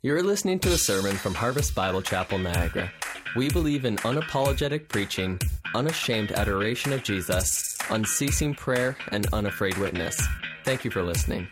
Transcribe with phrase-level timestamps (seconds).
[0.00, 2.92] You're listening to a sermon from Harvest Bible Chapel, Niagara.
[3.34, 5.40] We believe in unapologetic preaching,
[5.74, 10.24] unashamed adoration of Jesus, unceasing prayer, and unafraid witness.
[10.62, 11.48] Thank you for listening.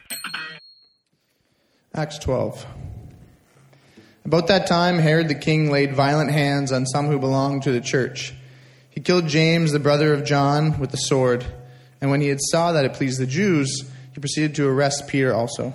[1.93, 2.65] Acts 12.
[4.25, 7.81] About that time, Herod the king laid violent hands on some who belonged to the
[7.81, 8.33] church.
[8.91, 11.45] He killed James, the brother of John, with the sword.
[12.01, 15.35] And when he had saw that it pleased the Jews, he proceeded to arrest Peter
[15.35, 15.75] also.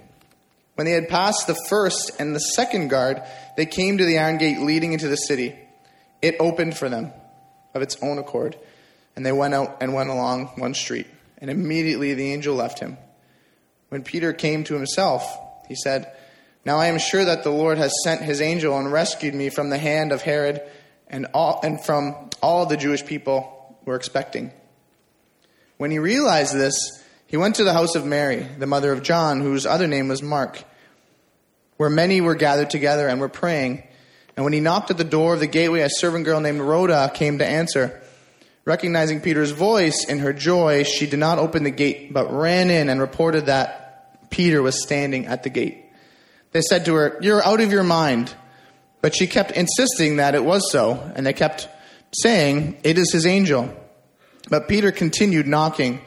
[0.75, 3.21] When they had passed the first and the second guard,
[3.57, 5.55] they came to the iron gate leading into the city.
[6.21, 7.11] It opened for them
[7.73, 8.57] of its own accord,
[9.15, 11.07] and they went out and went along one street.
[11.37, 12.97] And immediately the angel left him.
[13.89, 16.11] When Peter came to himself, he said,
[16.65, 19.69] Now I am sure that the Lord has sent his angel and rescued me from
[19.69, 20.61] the hand of Herod
[21.07, 24.51] and, all, and from all the Jewish people were expecting.
[25.77, 27.00] When he realized this,
[27.31, 30.21] he went to the house of Mary, the mother of John, whose other name was
[30.21, 30.65] Mark,
[31.77, 33.83] where many were gathered together and were praying.
[34.35, 37.09] And when he knocked at the door of the gateway, a servant girl named Rhoda
[37.13, 38.01] came to answer.
[38.65, 42.89] Recognizing Peter's voice in her joy, she did not open the gate, but ran in
[42.89, 45.85] and reported that Peter was standing at the gate.
[46.51, 48.35] They said to her, You're out of your mind.
[48.99, 51.69] But she kept insisting that it was so, and they kept
[52.11, 53.73] saying, It is his angel.
[54.49, 56.01] But Peter continued knocking,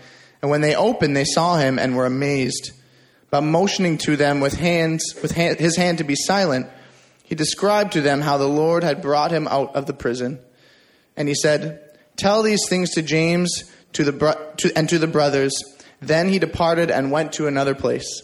[0.45, 2.73] and when they opened, they saw him and were amazed.
[3.31, 6.67] But motioning to them with hands, with hand, his hand to be silent,
[7.23, 10.39] he described to them how the Lord had brought him out of the prison.
[11.17, 11.81] And he said,
[12.17, 15.55] Tell these things to James to the bro- to, and to the brothers.
[16.03, 18.23] Then he departed and went to another place.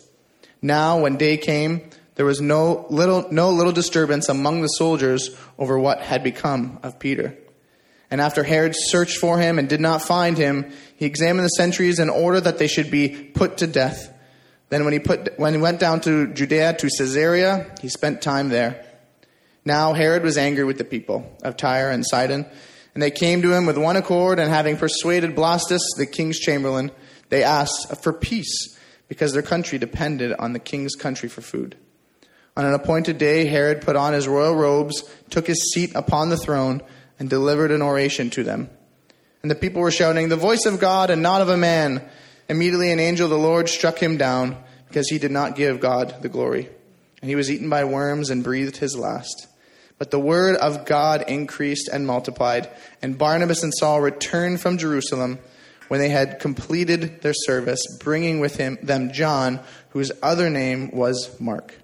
[0.61, 5.79] Now, when day came, there was no little, no little disturbance among the soldiers over
[5.79, 7.39] what had become of Peter.
[8.11, 11.99] And after Herod searched for him and did not find him, he examined the sentries
[11.99, 14.13] in order that they should be put to death.
[14.69, 18.51] Then when he, put, when he went down to Judea to Caesarea, he spent time
[18.51, 18.85] there.
[19.65, 22.45] Now Herod was angry with the people of Tyre and Sidon,
[22.93, 26.91] and they came to him with one accord, and having persuaded Blastus, the king's chamberlain,
[27.31, 28.79] they asked for peace,
[29.09, 31.79] because their country depended on the king's country for food.
[32.59, 36.37] On an appointed day, Herod put on his royal robes, took his seat upon the
[36.37, 36.83] throne,
[37.19, 38.69] and delivered an oration to them.
[39.43, 42.07] And the people were shouting, The voice of God and not of a man.
[42.49, 44.57] Immediately an angel of the Lord struck him down,
[44.89, 46.69] because he did not give God the glory.
[47.21, 49.47] And he was eaten by worms and breathed his last.
[49.99, 52.69] But the word of God increased and multiplied,
[53.03, 55.39] and Barnabas and Saul returned from Jerusalem
[55.89, 61.39] when they had completed their service, bringing with him them John, whose other name was
[61.39, 61.75] Mark.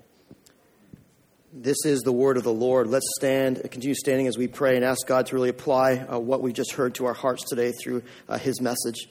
[1.59, 2.87] This is the word of the Lord.
[2.87, 6.43] Let's stand, continue standing as we pray and ask God to really apply uh, what
[6.43, 9.09] we've just heard to our hearts today through uh, his message.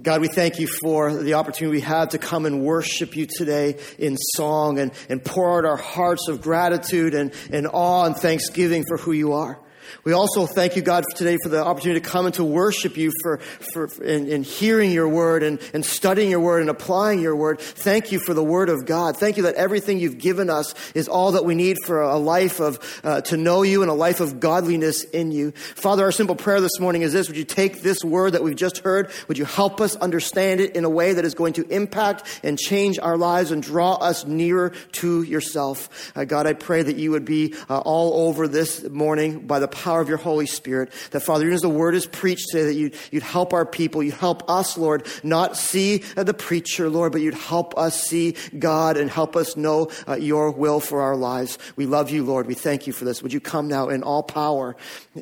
[0.00, 3.80] God, we thank you for the opportunity we have to come and worship you today
[3.98, 8.84] in song and, and pour out our hearts of gratitude and, and awe and thanksgiving
[8.86, 9.58] for who you are.
[10.04, 13.12] We also thank you, God, today for the opportunity to come and to worship you
[13.22, 13.38] for,
[13.72, 17.34] for, for in, in, hearing your word and, and studying your word and applying your
[17.34, 17.60] word.
[17.60, 19.16] Thank you for the word of God.
[19.16, 22.60] Thank you that everything you've given us is all that we need for a life
[22.60, 25.52] of, uh, to know you and a life of godliness in you.
[25.52, 27.28] Father, our simple prayer this morning is this.
[27.28, 29.10] Would you take this word that we've just heard?
[29.28, 32.58] Would you help us understand it in a way that is going to impact and
[32.58, 36.12] change our lives and draw us nearer to yourself?
[36.14, 39.68] Uh, God, I pray that you would be uh, all over this morning by the
[39.76, 40.90] power of your Holy Spirit.
[41.10, 44.02] That, Father, even as the word is preached today, that you'd, you'd help our people,
[44.02, 48.34] you'd help us, Lord, not see uh, the preacher, Lord, but you'd help us see
[48.58, 51.58] God and help us know uh, your will for our lives.
[51.76, 52.46] We love you, Lord.
[52.46, 53.22] We thank you for this.
[53.22, 54.76] Would you come now in all power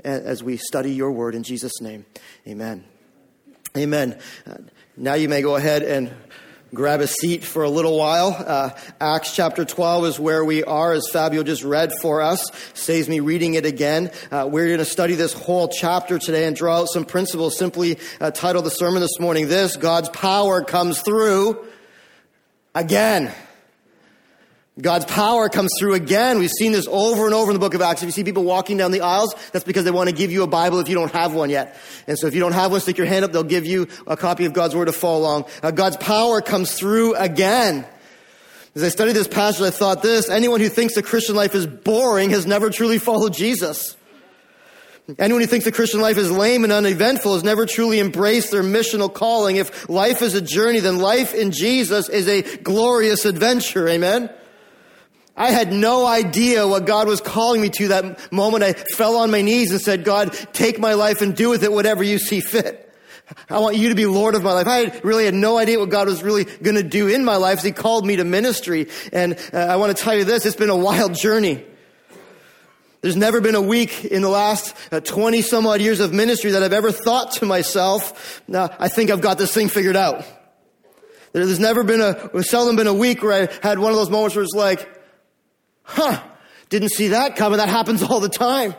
[0.04, 2.06] as we study your word in Jesus' name?
[2.46, 2.84] Amen.
[3.76, 4.18] Amen.
[4.46, 4.58] Uh,
[4.96, 6.14] now you may go ahead and
[6.74, 8.34] grab a seat for a little while.
[8.36, 12.50] Uh, Acts chapter 12 is where we are, as Fabio just read for us.
[12.74, 14.10] Saves me reading it again.
[14.30, 17.56] Uh, we're going to study this whole chapter today and draw out some principles.
[17.56, 21.64] Simply uh, title the sermon this morning this God's power comes through
[22.74, 23.32] again.
[24.80, 26.40] God's power comes through again.
[26.40, 28.02] We've seen this over and over in the book of Acts.
[28.02, 30.42] If you see people walking down the aisles, that's because they want to give you
[30.42, 31.76] a Bible if you don't have one yet.
[32.08, 33.30] And so if you don't have one, stick your hand up.
[33.30, 35.44] They'll give you a copy of God's Word to follow along.
[35.62, 37.86] Uh, God's power comes through again.
[38.74, 41.68] As I studied this passage, I thought this, anyone who thinks the Christian life is
[41.68, 43.96] boring has never truly followed Jesus.
[45.20, 48.64] Anyone who thinks the Christian life is lame and uneventful has never truly embraced their
[48.64, 49.54] missional calling.
[49.54, 53.88] If life is a journey, then life in Jesus is a glorious adventure.
[53.88, 54.30] Amen?
[55.36, 58.62] I had no idea what God was calling me to that moment.
[58.62, 61.72] I fell on my knees and said, God, take my life and do with it
[61.72, 62.80] whatever you see fit.
[63.48, 64.66] I want you to be Lord of my life.
[64.68, 67.62] I really had no idea what God was really going to do in my life.
[67.62, 68.88] He called me to ministry.
[69.12, 71.64] And uh, I want to tell you this, it's been a wild journey.
[73.00, 76.52] There's never been a week in the last uh, 20 some odd years of ministry
[76.52, 80.24] that I've ever thought to myself, nah, I think I've got this thing figured out.
[81.32, 84.36] There's never been a, seldom been a week where I had one of those moments
[84.36, 84.88] where it's like,
[85.84, 86.20] Huh,
[86.70, 87.58] didn't see that coming.
[87.58, 88.74] That happens all the time.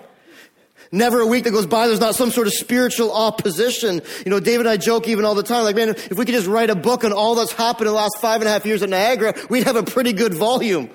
[0.91, 4.01] Never a week that goes by, there's not some sort of spiritual opposition.
[4.23, 6.35] You know, David and I joke even all the time, like, man, if we could
[6.35, 8.65] just write a book on all that's happened in the last five and a half
[8.65, 10.89] years at Niagara, we'd have a pretty good volume.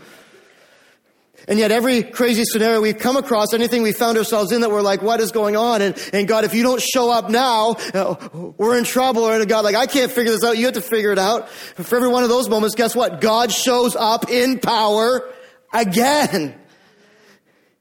[1.49, 4.83] And yet every crazy scenario we've come across, anything we found ourselves in that we're
[4.83, 5.83] like, what is going on?
[5.83, 9.25] And, and God, if you don't show up now, uh, we're in trouble.
[9.25, 10.59] Or God, like, I can't figure this out.
[10.59, 11.49] You have to figure it out.
[11.49, 13.21] For every one of those moments, guess what?
[13.21, 15.29] God shows up in power
[15.73, 16.55] again.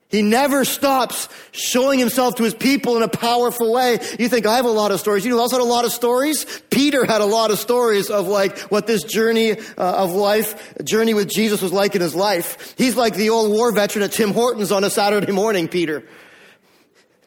[0.09, 3.99] He never stops showing himself to his people in a powerful way.
[4.17, 5.23] You think, I have a lot of stories.
[5.23, 6.45] You also had a lot of stories?
[6.71, 11.13] Peter had a lot of stories of like what this journey uh, of life, journey
[11.13, 12.73] with Jesus was like in his life.
[12.75, 16.03] He's like the old war veteran at Tim Hortons on a Saturday morning, Peter.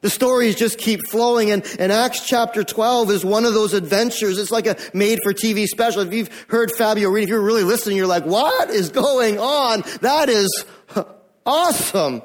[0.03, 4.37] The stories just keep flowing and, and Acts chapter 12 is one of those adventures.
[4.37, 6.03] It's like a made for TV special.
[6.03, 9.85] If you've heard Fabio read, if you're really listening, you're like, what is going on?
[10.01, 10.65] That is
[11.47, 12.23] awesome.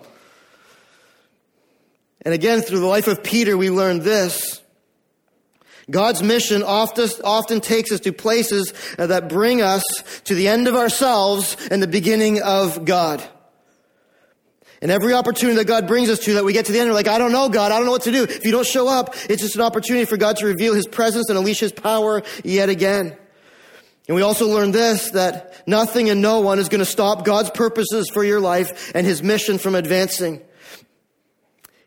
[2.24, 4.62] And again, through the life of Peter, we learn this.
[5.90, 9.84] God's mission often, often takes us to places that bring us
[10.26, 13.24] to the end of ourselves and the beginning of God.
[14.82, 16.94] And every opportunity that God brings us to that we get to the end, we're
[16.94, 18.24] like, I don't know, God, I don't know what to do.
[18.24, 21.30] If you don't show up, it's just an opportunity for God to reveal His presence
[21.30, 23.18] and unleash His power yet again.
[24.08, 27.50] And we also learn this, that nothing and no one is going to stop God's
[27.50, 30.42] purposes for your life and His mission from advancing.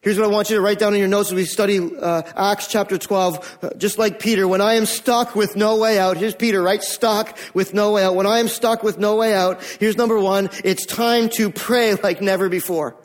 [0.02, 2.23] Here's what I want you to write down in your notes as we study uh,
[2.35, 3.58] Acts chapter 12.
[3.62, 6.82] Uh, just like Peter, when I am stuck with no way out, here's Peter, right?
[6.82, 8.14] Stuck with no way out.
[8.14, 11.97] When I am stuck with no way out, here's number one, it's time to pray
[11.97, 12.97] like never before.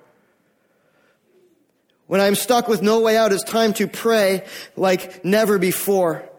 [2.08, 4.46] When I'm stuck with no way out, it's time to pray
[4.78, 6.30] like never before.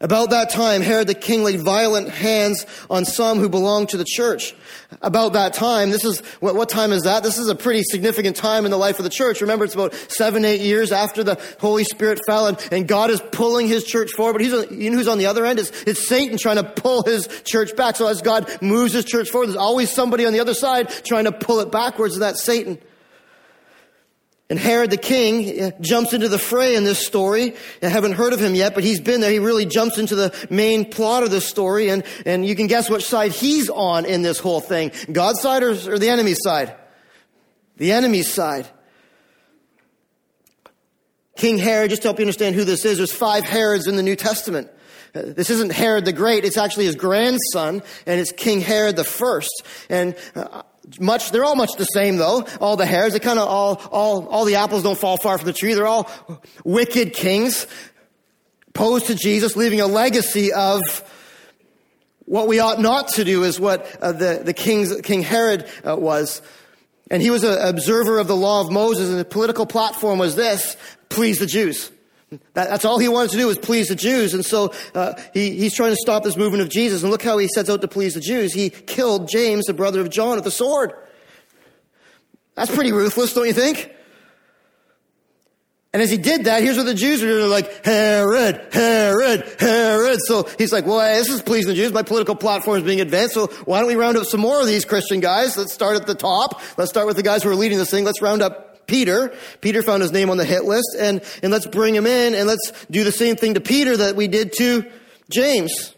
[0.00, 4.04] About that time, Herod the king laid violent hands on some who belonged to the
[4.04, 4.52] church.
[5.00, 7.22] About that time, this is, what, what, time is that?
[7.22, 9.40] This is a pretty significant time in the life of the church.
[9.40, 13.22] Remember, it's about seven, eight years after the Holy Spirit fell and, and God is
[13.32, 14.32] pulling his church forward.
[14.32, 15.60] But he's, you know who's on the other end?
[15.60, 17.94] It's, it's Satan trying to pull his church back.
[17.94, 21.24] So as God moves his church forward, there's always somebody on the other side trying
[21.24, 22.78] to pull it backwards, and that's Satan.
[24.50, 27.54] And Herod the king uh, jumps into the fray in this story.
[27.82, 29.30] I haven't heard of him yet, but he's been there.
[29.30, 32.90] He really jumps into the main plot of this story, and, and you can guess
[32.90, 34.92] which side he's on in this whole thing.
[35.10, 36.76] God's side or, or the enemy's side?
[37.78, 38.68] The enemy's side.
[41.36, 44.02] King Herod, just to help you understand who this is, there's five Herods in the
[44.02, 44.70] New Testament.
[45.14, 49.04] Uh, this isn't Herod the Great, it's actually his grandson, and it's King Herod the
[49.04, 49.64] First.
[49.88, 50.62] And uh,
[51.00, 52.46] much, they're all much the same though.
[52.60, 55.46] All the Herods, they kind of all, all, all the apples don't fall far from
[55.46, 55.74] the tree.
[55.74, 56.10] They're all
[56.64, 57.66] wicked kings
[58.74, 60.80] posed to Jesus, leaving a legacy of
[62.26, 65.96] what we ought not to do is what uh, the, the king's, King Herod uh,
[65.96, 66.42] was.
[67.10, 70.36] And he was an observer of the law of Moses and the political platform was
[70.36, 70.76] this,
[71.08, 71.90] please the Jews.
[72.54, 74.34] That, that's all he wanted to do was please the Jews.
[74.34, 77.02] And so uh, he, he's trying to stop this movement of Jesus.
[77.02, 78.52] And look how he sets out to please the Jews.
[78.52, 80.92] He killed James, the brother of John, with a sword.
[82.54, 83.90] That's pretty ruthless, don't you think?
[85.92, 87.38] And as he did that, here's what the Jews are doing.
[87.38, 90.18] They're like, Herod, Herod, Herod.
[90.24, 91.92] So he's like, well, this is pleasing the Jews.
[91.92, 93.34] My political platform is being advanced.
[93.34, 95.56] So why don't we round up some more of these Christian guys?
[95.56, 96.60] Let's start at the top.
[96.76, 98.02] Let's start with the guys who are leading this thing.
[98.02, 99.34] Let's round up Peter.
[99.60, 102.46] Peter found his name on the hit list and, and let's bring him in and
[102.46, 104.84] let's do the same thing to Peter that we did to
[105.30, 105.94] James.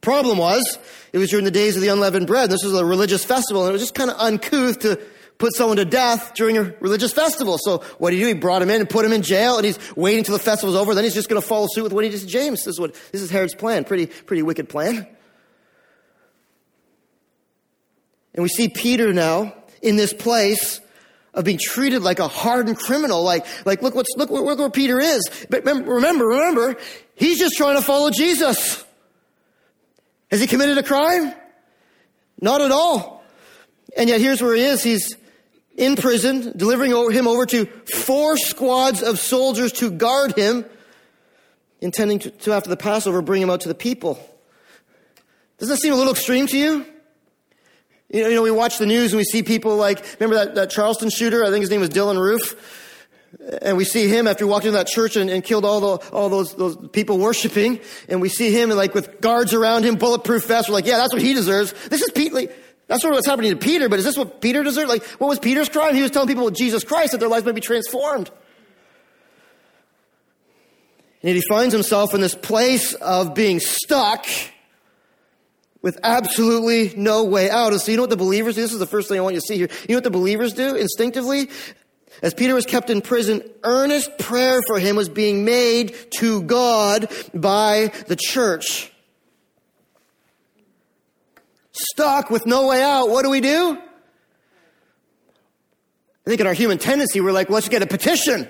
[0.00, 0.78] Problem was,
[1.12, 2.50] it was during the days of the unleavened bread.
[2.50, 5.00] This was a religious festival, and it was just kind of uncouth to
[5.38, 7.58] put someone to death during a religious festival.
[7.58, 8.28] So what did he do?
[8.28, 10.76] He brought him in and put him in jail, and he's waiting till the festival's
[10.76, 10.94] over.
[10.94, 12.60] Then he's just going to follow suit with what he did to James.
[12.64, 13.84] This is what this is Herod's plan.
[13.84, 15.06] Pretty pretty wicked plan.
[18.34, 20.80] And we see Peter now in this place
[21.36, 23.22] of being treated like a hardened criminal.
[23.22, 25.46] Like, like look what's, look, look where Peter is.
[25.48, 26.76] But remember, remember,
[27.14, 28.84] he's just trying to follow Jesus.
[30.30, 31.32] Has he committed a crime?
[32.40, 33.22] Not at all.
[33.96, 34.82] And yet here's where he is.
[34.82, 35.14] He's
[35.76, 40.64] in prison, delivering him over to four squads of soldiers to guard him,
[41.82, 44.18] intending to, to after the Passover, bring him out to the people.
[45.58, 46.86] Doesn't that seem a little extreme to you?
[48.16, 50.54] You know, you know, we watch the news and we see people like, remember that,
[50.54, 51.44] that Charleston shooter?
[51.44, 52.56] I think his name was Dylann Roof.
[53.60, 56.10] And we see him after he walked into that church and, and killed all the,
[56.12, 57.78] all those, those people worshiping.
[58.08, 60.66] And we see him like with guards around him, bulletproof vest.
[60.66, 61.74] We're like, yeah, that's what he deserves.
[61.88, 62.32] This is Pete.
[62.32, 62.56] Like,
[62.86, 64.88] that's sort of what's happening to Peter, but is this what Peter deserved?
[64.88, 65.94] Like, what was Peter's crime?
[65.94, 68.30] He was telling people with Jesus Christ that their lives might be transformed.
[71.20, 74.24] And yet he finds himself in this place of being stuck
[75.86, 77.70] with absolutely no way out.
[77.70, 78.62] And so you know what the believers do?
[78.62, 79.68] This is the first thing I want you to see here.
[79.82, 81.48] You know what the believers do instinctively?
[82.22, 87.08] As Peter was kept in prison, earnest prayer for him was being made to God
[87.32, 88.90] by the church.
[91.70, 93.78] Stuck with no way out, what do we do?
[96.26, 98.48] I think in our human tendency, we're like, let's get a petition.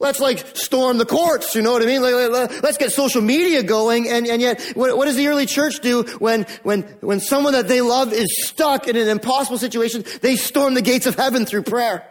[0.00, 2.02] Let's like storm the courts, you know what I mean?
[2.02, 4.08] Let's get social media going.
[4.08, 7.66] And, and yet, what, what does the early church do when, when, when someone that
[7.66, 10.04] they love is stuck in an impossible situation?
[10.22, 12.08] They storm the gates of heaven through prayer.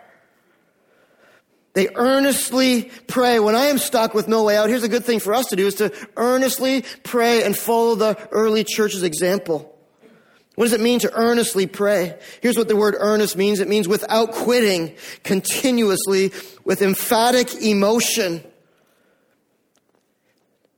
[1.76, 3.40] They earnestly pray.
[3.40, 5.56] When I am stuck with no way out, here's a good thing for us to
[5.56, 9.77] do is to earnestly pray and follow the early church's example.
[10.58, 12.18] What does it mean to earnestly pray?
[12.42, 13.60] Here's what the word earnest means.
[13.60, 16.32] It means without quitting, continuously,
[16.66, 18.44] with emphatic emotion.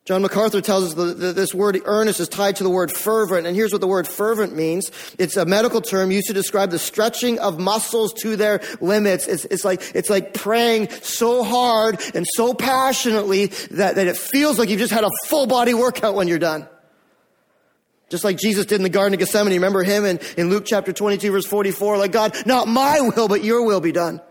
[0.04, 3.48] John MacArthur tells us that this word earnest is tied to the word fervent.
[3.48, 4.92] And here's what the word fervent means.
[5.18, 9.30] It's a medical term used to describe the stretching of muscles to their limits.
[9.30, 14.60] It's, it's like, it's like praying so hard and so passionately that, that it feels
[14.60, 16.68] like you've just had a full body workout when you're done.
[18.10, 19.54] Just like Jesus did in the Garden of Gethsemane.
[19.54, 21.98] Remember him in, in Luke chapter 22 verse 44?
[21.98, 24.22] Like, God, not my will, but your will be done.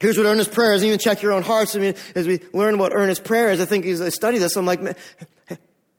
[0.00, 0.84] Here's what earnest prayer is.
[0.84, 1.74] Even check your own hearts.
[1.74, 4.56] I mean, as we learn what earnest prayer is, I think as I study this,
[4.56, 4.80] I'm like,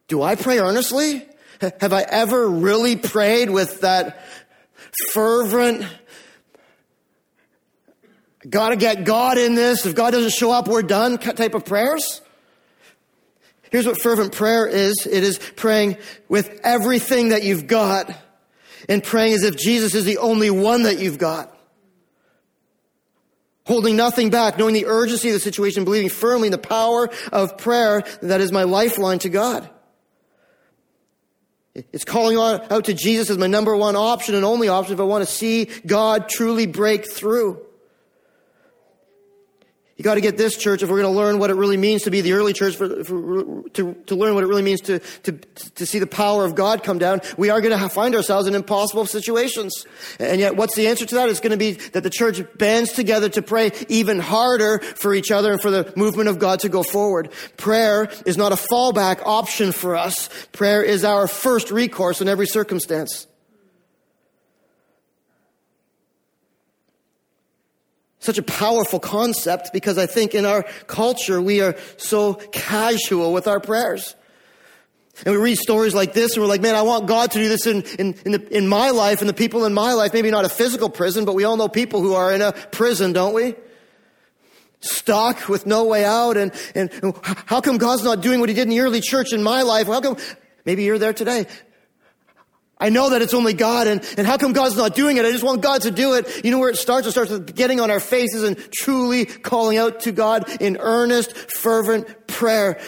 [0.08, 1.26] do I pray earnestly?
[1.62, 4.24] Have I ever really prayed with that
[5.12, 5.86] fervent,
[8.48, 9.86] gotta get God in this.
[9.86, 12.22] If God doesn't show up, we're done type of prayers?
[13.72, 15.08] Here's what fervent prayer is.
[15.10, 15.98] It is praying
[16.30, 18.12] with everything that you've got
[18.88, 21.54] and praying as if Jesus is the only one that you've got.
[23.66, 27.58] Holding nothing back, knowing the urgency of the situation, believing firmly in the power of
[27.58, 29.70] prayer that is my lifeline to God.
[31.76, 35.04] It's calling out to Jesus as my number one option and only option if I
[35.04, 37.67] want to see God truly break through.
[39.98, 42.04] You got to get this church if we're going to learn what it really means
[42.04, 45.00] to be the early church, for, for, to, to learn what it really means to,
[45.24, 47.22] to, to see the power of God come down.
[47.36, 49.88] We are going to find ourselves in impossible situations.
[50.20, 51.30] And yet, what's the answer to that?
[51.30, 55.32] It's going to be that the church bands together to pray even harder for each
[55.32, 57.32] other and for the movement of God to go forward.
[57.58, 60.30] Prayer is not a fallback option for us.
[60.52, 63.26] Prayer is our first recourse in every circumstance.
[68.28, 73.48] Such a powerful concept because I think in our culture we are so casual with
[73.48, 74.16] our prayers.
[75.26, 77.48] And we read stories like this and we're like, man, I want God to do
[77.48, 80.14] this in, in, in, the, in my life and the people in my life.
[80.14, 83.14] Maybe not a physical prison, but we all know people who are in a prison,
[83.14, 83.56] don't we?
[84.82, 86.36] Stuck with no way out.
[86.36, 86.92] And, and
[87.46, 89.88] how come God's not doing what he did in the early church in my life?
[89.88, 90.18] How come,
[90.66, 91.48] maybe you're there today.
[92.80, 95.26] I know that it's only God, and, and how come God's not doing it?
[95.26, 96.46] I just want God to do it.
[96.46, 97.08] You know where it starts?
[97.08, 101.36] It starts with getting on our faces and truly calling out to God in earnest,
[101.36, 102.80] fervent prayer.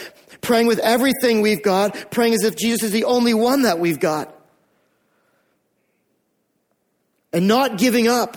[0.42, 4.00] Praying with everything we've got, praying as if Jesus is the only one that we've
[4.00, 4.34] got.
[7.32, 8.36] And not giving up.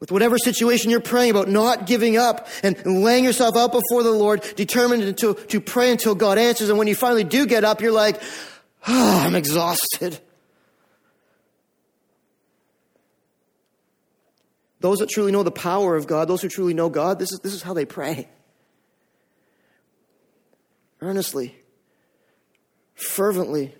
[0.00, 4.10] With whatever situation you're praying about, not giving up and laying yourself out before the
[4.10, 6.68] Lord, determined to, to pray until God answers.
[6.68, 8.20] And when you finally do get up, you're like,
[8.86, 10.18] I'm exhausted.
[14.80, 17.40] Those that truly know the power of God, those who truly know God, this is,
[17.42, 18.28] this is how they pray.
[21.00, 21.54] Earnestly,
[22.94, 23.74] fervently.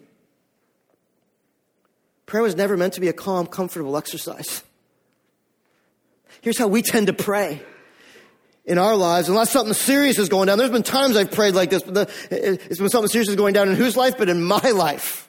[2.24, 4.62] Prayer was never meant to be a calm, comfortable exercise.
[6.40, 7.62] Here's how we tend to pray
[8.64, 10.58] in our lives, unless something serious is going down.
[10.58, 13.52] There's been times I've prayed like this, but the, it's when something serious is going
[13.52, 14.16] down in whose life?
[14.16, 15.28] But in my life.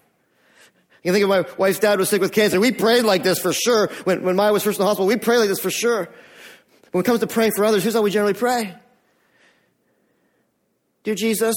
[1.03, 2.59] You think of my wife's dad was sick with cancer.
[2.59, 3.87] We prayed like this for sure.
[4.05, 6.09] When, when Maya was first in the hospital, we prayed like this for sure.
[6.91, 8.73] When it comes to praying for others, here's how we generally pray.
[11.03, 11.55] Dear Jesus,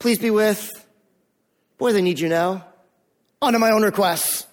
[0.00, 0.68] please be with,
[1.78, 2.66] boy, they need you now.
[3.40, 4.46] On to my own requests.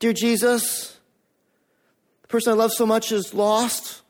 [0.00, 0.97] Dear Jesus,
[2.28, 4.02] the person I love so much is lost.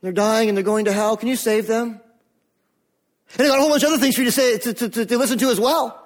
[0.00, 1.14] They're dying and they're going to hell.
[1.18, 2.00] Can you save them?
[3.36, 5.06] And I got a whole bunch of other things for you to say, to, to,
[5.06, 6.00] to listen to as well.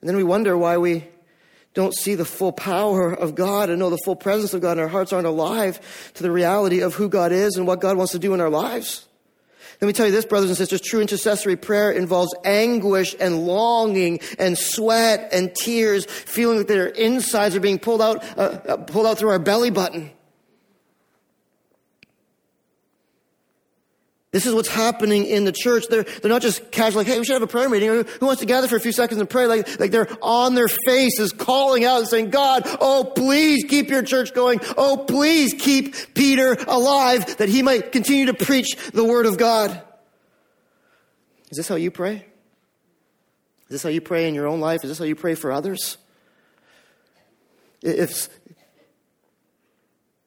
[0.00, 1.04] And then we wonder why we
[1.72, 4.80] don't see the full power of God and know the full presence of God, and
[4.80, 8.12] our hearts aren't alive to the reality of who God is and what God wants
[8.12, 9.06] to do in our lives.
[9.84, 14.18] Let me tell you this, brothers and sisters, true intercessory prayer involves anguish and longing
[14.38, 19.04] and sweat and tears, feeling that their insides are being pulled out, uh, uh, pulled
[19.04, 20.10] out through our belly button.
[24.34, 25.84] This is what's happening in the church.
[25.88, 27.88] They're, they're not just casual, like, hey, we should have a prayer meeting.
[27.88, 29.46] Who wants to gather for a few seconds and pray?
[29.46, 34.02] Like, like they're on their faces calling out and saying, God, oh, please keep your
[34.02, 34.58] church going.
[34.76, 39.70] Oh, please keep Peter alive that he might continue to preach the word of God.
[41.50, 42.16] Is this how you pray?
[42.16, 44.82] Is this how you pray in your own life?
[44.82, 45.96] Is this how you pray for others?
[47.82, 48.28] If,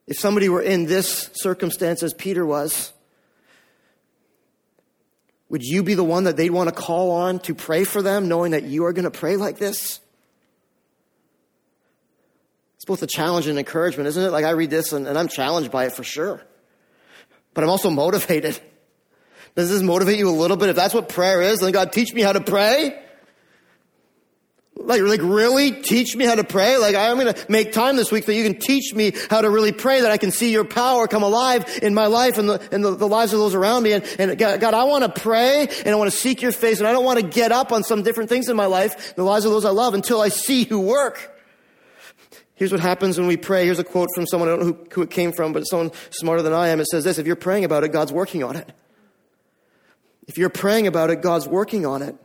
[0.08, 2.94] if somebody were in this circumstance as Peter was,
[5.50, 8.28] would you be the one that they'd want to call on to pray for them,
[8.28, 10.00] knowing that you are going to pray like this?
[12.76, 14.30] It's both a challenge and encouragement, isn't it?
[14.32, 16.42] Like I read this and, and I'm challenged by it for sure.
[17.54, 18.60] But I'm also motivated.
[19.56, 20.70] Does this motivate you a little bit?
[20.70, 23.02] If that's what prayer is, then God teach me how to pray.
[24.88, 26.78] Like, like really teach me how to pray?
[26.78, 29.50] Like I'm going to make time this week that you can teach me how to
[29.50, 32.66] really pray that I can see your power come alive in my life and the,
[32.72, 33.92] and the, the lives of those around me.
[33.92, 36.80] And, and God, God, I want to pray and I want to seek your face
[36.80, 39.24] and I don't want to get up on some different things in my life, the
[39.24, 41.38] lives of those I love until I see you work.
[42.56, 43.66] Here's what happens when we pray.
[43.66, 45.92] Here's a quote from someone, I don't know who, who it came from, but someone
[46.12, 46.80] smarter than I am.
[46.80, 48.72] It says this, if you're praying about it, God's working on it.
[50.30, 52.16] If you're praying about it, God's working on it.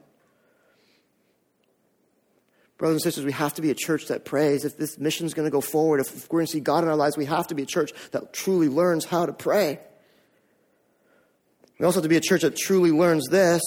[2.83, 4.65] Brothers and sisters, we have to be a church that prays.
[4.65, 6.91] If this mission is going to go forward, if we're going to see God in
[6.91, 9.79] our lives, we have to be a church that truly learns how to pray.
[11.79, 13.63] We also have to be a church that truly learns this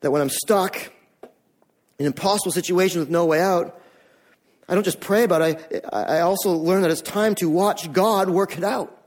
[0.00, 0.92] that when I'm stuck
[1.98, 3.80] in impossible situation with no way out,
[4.68, 5.56] I don't just pray it, I,
[5.94, 9.01] I also learn that it's time to watch God work it out.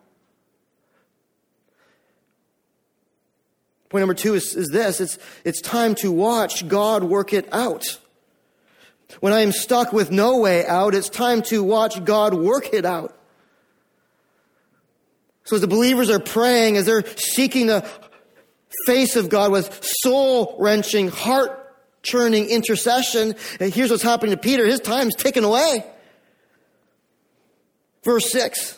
[3.96, 7.98] Point number two is, is this it's, it's time to watch God work it out.
[9.22, 12.84] When I am stuck with no way out, it's time to watch God work it
[12.84, 13.18] out.
[15.46, 17.90] So as the believers are praying, as they're seeking the
[18.86, 24.66] face of God with soul wrenching, heart churning intercession, and here's what's happening to Peter.
[24.66, 25.86] His time's taken away.
[28.04, 28.78] Verse 6.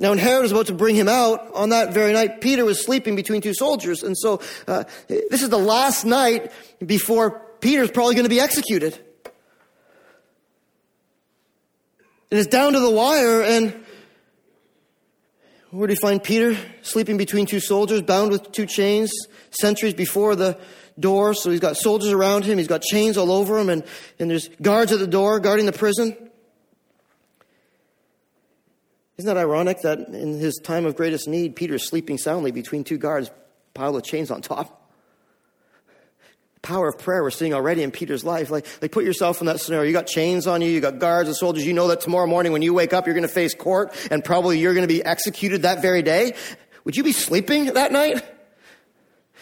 [0.00, 2.82] Now, when Herod was about to bring him out, on that very night, Peter was
[2.82, 4.02] sleeping between two soldiers.
[4.02, 6.50] And so, uh, this is the last night
[6.84, 8.98] before Peter's probably going to be executed.
[12.30, 13.84] And it's down to the wire, and
[15.70, 16.56] where do you find Peter?
[16.80, 19.12] Sleeping between two soldiers, bound with two chains,
[19.50, 20.58] sentries before the
[20.98, 21.34] door.
[21.34, 23.84] So he's got soldiers around him, he's got chains all over him, and,
[24.18, 26.29] and there's guards at the door guarding the prison.
[29.20, 32.84] Isn't that ironic that in his time of greatest need, Peter is sleeping soundly between
[32.84, 33.30] two guards,
[33.74, 34.90] pile of chains on top?
[36.62, 38.50] Power of prayer we're seeing already in Peter's life.
[38.50, 39.86] Like, like put yourself in that scenario.
[39.86, 41.66] You got chains on you, you got guards and soldiers.
[41.66, 44.24] You know that tomorrow morning when you wake up, you're going to face court and
[44.24, 46.34] probably you're going to be executed that very day.
[46.84, 48.24] Would you be sleeping that night?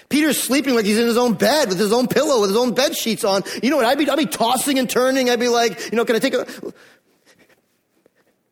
[0.08, 2.74] Peter's sleeping like he's in his own bed with his own pillow, with his own
[2.74, 3.44] bed sheets on.
[3.62, 3.86] You know what?
[3.86, 5.30] I'd be, I'd be tossing and turning.
[5.30, 6.46] I'd be like, you know, can I take a,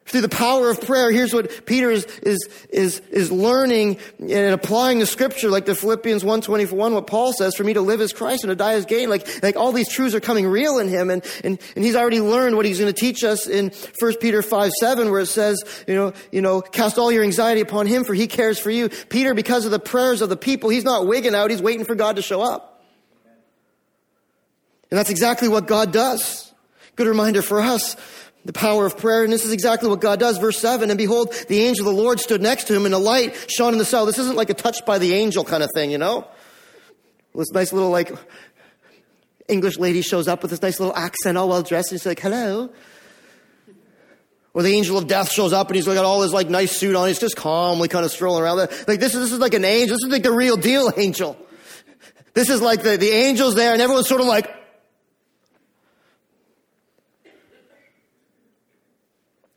[0.06, 2.38] through the power of prayer, here's what Peter is, is,
[2.70, 7.64] is, is learning and applying the scripture, like the Philippians 1.21, what Paul says, for
[7.64, 9.10] me to live as Christ and to die as gain.
[9.10, 11.10] Like, like all these truths are coming real in him.
[11.10, 14.42] And, and, and he's already learned what he's going to teach us in 1 Peter
[14.42, 18.04] 5, 7, where it says, you know, you know, cast all your anxiety upon him
[18.04, 18.88] for he cares for you.
[18.88, 21.50] Peter, because of the prayers of the people, he's not wigging out.
[21.50, 22.84] He's waiting for God to show up.
[24.88, 26.52] And that's exactly what God does.
[26.94, 27.96] Good reminder for us
[28.46, 30.38] The power of prayer, and this is exactly what God does.
[30.38, 32.98] Verse 7 And behold, the angel of the Lord stood next to him, and a
[32.98, 34.06] light shone in the cell.
[34.06, 36.28] This isn't like a touch by the angel kind of thing, you know?
[37.34, 38.12] This nice little, like,
[39.48, 42.20] English lady shows up with this nice little accent, all well dressed, and she's like,
[42.20, 42.70] hello.
[44.54, 46.96] Or the angel of death shows up and he's got all his like nice suit
[46.96, 47.08] on.
[47.08, 48.56] He's just calmly kind of strolling around.
[48.56, 49.96] Like this is, this is like an angel.
[49.96, 51.36] This is like the real deal angel.
[52.32, 54.50] This is like the, the angels there and everyone's sort of like,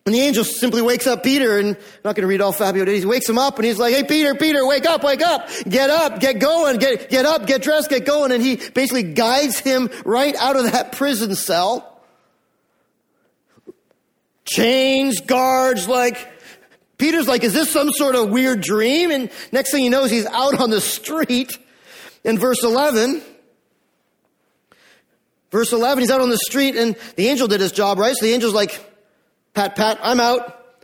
[0.05, 2.85] And the angel simply wakes up Peter, and I'm not going to read all Fabio
[2.85, 2.97] did.
[2.97, 5.89] He wakes him up, and he's like, "Hey, Peter, Peter, wake up, wake up, get
[5.89, 9.89] up, get going, get get up, get dressed, get going." And he basically guides him
[10.05, 12.01] right out of that prison cell.
[14.45, 16.27] Chains, guards, like
[16.97, 20.25] Peter's like, "Is this some sort of weird dream?" And next thing he knows, he's
[20.25, 21.55] out on the street.
[22.23, 23.21] In verse 11,
[25.51, 28.15] verse 11, he's out on the street, and the angel did his job, right?
[28.15, 28.88] So the angel's like
[29.59, 30.77] Pat, pat, I'm out.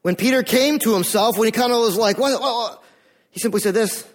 [0.00, 2.82] When Peter came to himself, when he kind of was like, what?
[3.30, 4.08] He simply said this.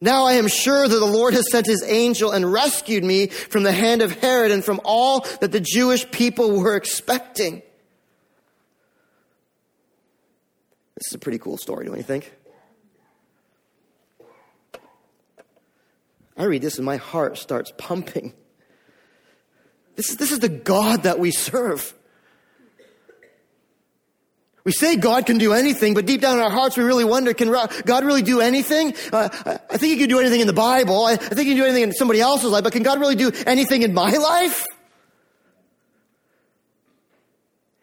[0.00, 3.62] Now I am sure that the Lord has sent his angel and rescued me from
[3.62, 7.62] the hand of Herod and from all that the Jewish people were expecting.
[10.96, 12.32] This is a pretty cool story, don't you think?
[16.36, 18.32] I read this and my heart starts pumping.
[19.94, 21.94] This is, this is the God that we serve.
[24.68, 27.32] We say God can do anything, but deep down in our hearts, we really wonder,
[27.32, 28.94] can God really do anything?
[29.10, 31.06] Uh, I think he can do anything in the Bible.
[31.06, 33.32] I, think he can do anything in somebody else's life, but can God really do
[33.46, 34.66] anything in my life?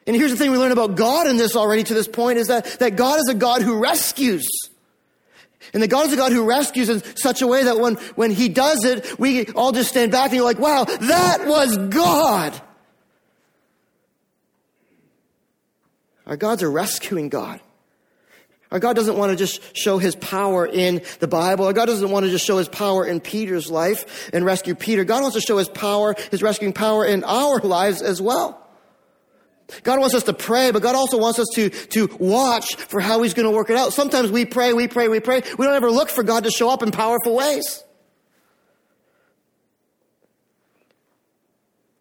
[0.06, 2.50] And here's the thing we learn about God in this already to this point is
[2.50, 4.46] that, that God is a God who rescues.
[5.74, 8.30] And that God is a God who rescues in such a way that when, when
[8.30, 12.62] He does it, we all just stand back and you're like, wow, that was God.
[16.26, 17.60] Our God's a rescuing God.
[18.72, 21.66] Our God doesn't want to just show his power in the Bible.
[21.66, 25.04] Our God doesn't want to just show his power in Peter's life and rescue Peter.
[25.06, 28.62] God wants to show his power, his rescuing power in our lives as well.
[29.84, 33.22] God wants us to pray, but God also wants us to, to watch for how
[33.22, 33.94] he's going to work it out.
[33.94, 35.42] Sometimes we pray, we pray, we pray.
[35.58, 37.84] We don't ever look for God to show up in powerful ways.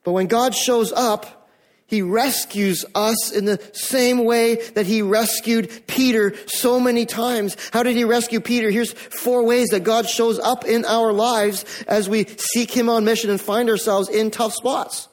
[0.02, 1.43] But when God shows up,
[1.86, 7.56] he rescues us in the same way that he rescued Peter so many times.
[7.72, 8.70] How did he rescue Peter?
[8.70, 13.04] Here's four ways that God shows up in our lives as we seek him on
[13.04, 15.08] mission and find ourselves in tough spots.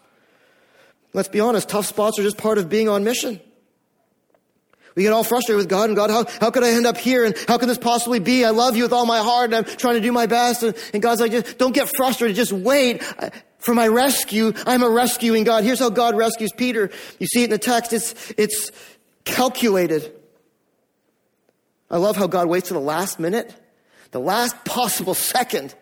[1.14, 3.42] Let's be honest, tough spots are just part of being on mission.
[4.96, 7.24] We get all frustrated with God and God, how, how could I end up here?
[7.24, 8.44] And how can this possibly be?
[8.44, 10.64] I love you with all my heart and I'm trying to do my best.
[10.64, 12.36] And, and God's like, just don't get frustrated.
[12.36, 14.52] Just wait uh, for my rescue.
[14.66, 15.64] I'm a rescuing God.
[15.64, 16.90] Here's how God rescues Peter.
[17.20, 17.94] You see it in the text.
[17.94, 18.72] It's, it's
[19.24, 20.14] calculated.
[21.90, 23.54] I love how God waits to the last minute,
[24.12, 25.74] the last possible second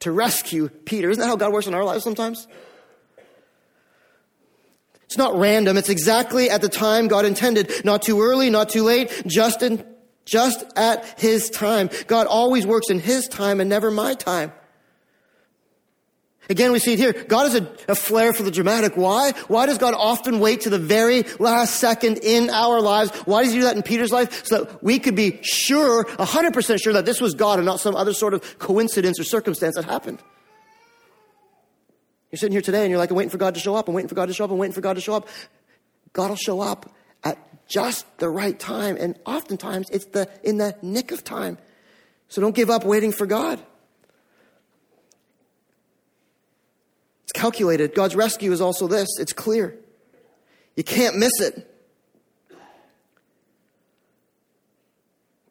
[0.00, 1.10] to rescue Peter.
[1.10, 2.46] Isn't that how God works in our lives sometimes?
[5.12, 5.76] It's not random.
[5.76, 7.84] It's exactly at the time God intended.
[7.84, 9.84] Not too early, not too late, just in,
[10.24, 11.90] just at His time.
[12.06, 14.54] God always works in His time and never my time.
[16.48, 17.12] Again, we see it here.
[17.12, 18.96] God is a, a flair for the dramatic.
[18.96, 19.32] Why?
[19.48, 23.10] Why does God often wait to the very last second in our lives?
[23.26, 24.46] Why does he do that in Peter's life?
[24.46, 27.94] So that we could be sure, 100% sure that this was God and not some
[27.94, 30.20] other sort of coincidence or circumstance that happened.
[32.32, 33.88] You're sitting here today and you're like, I'm waiting for God to show up.
[33.88, 34.50] I'm waiting for God to show up.
[34.50, 35.28] I'm waiting for God to show up.
[36.14, 36.90] God will show up
[37.22, 38.96] at just the right time.
[38.98, 41.58] And oftentimes it's the, in the nick of time.
[42.28, 43.62] So don't give up waiting for God.
[47.24, 47.94] It's calculated.
[47.94, 49.76] God's rescue is also this it's clear.
[50.74, 51.68] You can't miss it.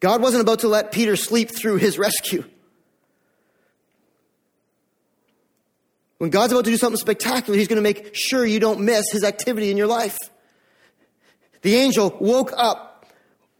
[0.00, 2.44] God wasn't about to let Peter sleep through his rescue.
[6.22, 9.10] When God's about to do something spectacular, He's going to make sure you don't miss
[9.10, 10.16] His activity in your life.
[11.62, 13.06] The angel woke up,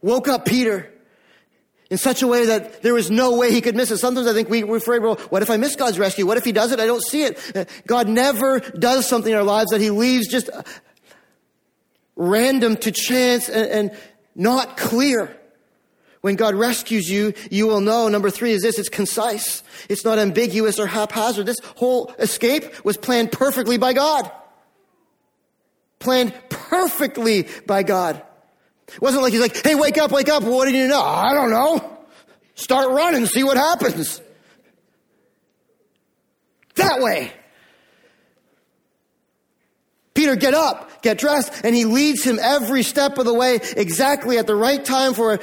[0.00, 0.88] woke up Peter
[1.90, 3.98] in such a way that there was no way he could miss it.
[3.98, 6.24] Sometimes I think we, we're afraid, well, what if I miss God's rescue?
[6.24, 6.78] What if he does it?
[6.78, 7.56] I don't see it.
[7.56, 10.62] Uh, God never does something in our lives that he leaves just uh,
[12.14, 13.98] random to chance and, and
[14.36, 15.36] not clear.
[16.22, 18.08] When God rescues you, you will know.
[18.08, 19.62] Number three is this, it's concise.
[19.88, 21.46] It's not ambiguous or haphazard.
[21.46, 24.30] This whole escape was planned perfectly by God.
[25.98, 28.22] Planned perfectly by God.
[28.86, 30.44] It wasn't like he's like, hey, wake up, wake up.
[30.44, 31.02] What did you know?
[31.02, 31.98] I don't know.
[32.54, 34.20] Start running, see what happens.
[36.76, 37.32] That way.
[40.14, 41.64] Peter get up, get dressed.
[41.64, 45.40] And he leads him every step of the way exactly at the right time for.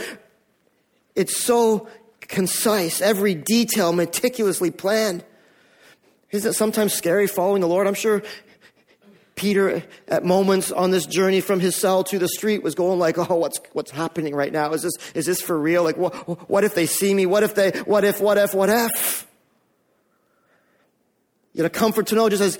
[1.19, 1.89] It's so
[2.21, 5.25] concise, every detail meticulously planned.
[6.31, 7.87] Isn't it sometimes scary following the Lord?
[7.87, 8.23] I'm sure
[9.35, 13.17] Peter, at moments on this journey from his cell to the street, was going like,
[13.17, 14.71] "Oh, what's what's happening right now?
[14.71, 15.83] Is this is this for real?
[15.83, 16.13] Like, what,
[16.49, 17.25] what if they see me?
[17.25, 17.71] What if they?
[17.81, 18.21] What if?
[18.21, 18.53] What if?
[18.53, 19.27] What if?"
[21.51, 22.59] Yet a comfort to know, just as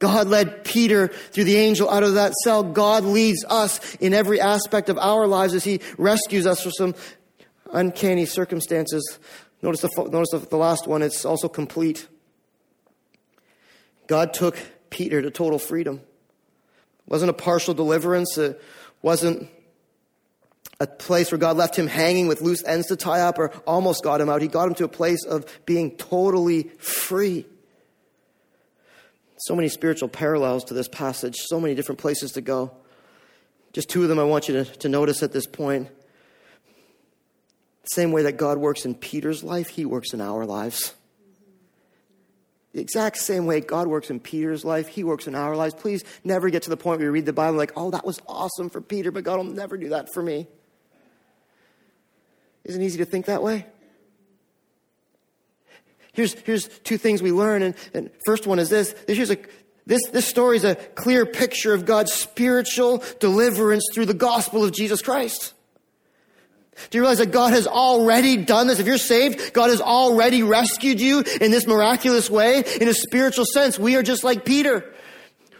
[0.00, 4.38] God led Peter through the angel out of that cell, God leads us in every
[4.38, 6.94] aspect of our lives as He rescues us from some
[7.72, 9.18] uncanny circumstances.
[9.62, 12.08] Notice the notice the last one; it's also complete.
[14.06, 14.58] God took
[14.90, 15.96] Peter to total freedom.
[15.96, 18.36] It wasn't a partial deliverance.
[18.38, 18.60] It
[19.02, 19.48] wasn't
[20.80, 24.02] a place where God left him hanging with loose ends to tie up or almost
[24.02, 24.40] got him out.
[24.40, 27.46] He got him to a place of being totally free.
[29.36, 32.72] So many spiritual parallels to this passage, so many different places to go.
[33.72, 35.88] Just two of them I want you to, to notice at this point.
[37.92, 40.94] Same way that God works in Peter's life, he works in our lives.
[42.72, 45.74] The exact same way God works in Peter's life, He works in our lives.
[45.74, 48.20] Please never get to the point where you read the Bible like, oh, that was
[48.28, 50.46] awesome for Peter, but God will never do that for me.
[52.64, 53.66] Isn't it easy to think that way?
[56.12, 58.94] Here's, here's two things we learn, and, and first one is this.
[59.08, 59.38] Here's a,
[59.86, 64.72] this, this story is a clear picture of God's spiritual deliverance through the gospel of
[64.72, 65.54] Jesus Christ.
[66.90, 68.78] Do you realize that God has already done this?
[68.78, 72.64] If you're saved, God has already rescued you in this miraculous way.
[72.80, 74.84] In a spiritual sense, we are just like Peter.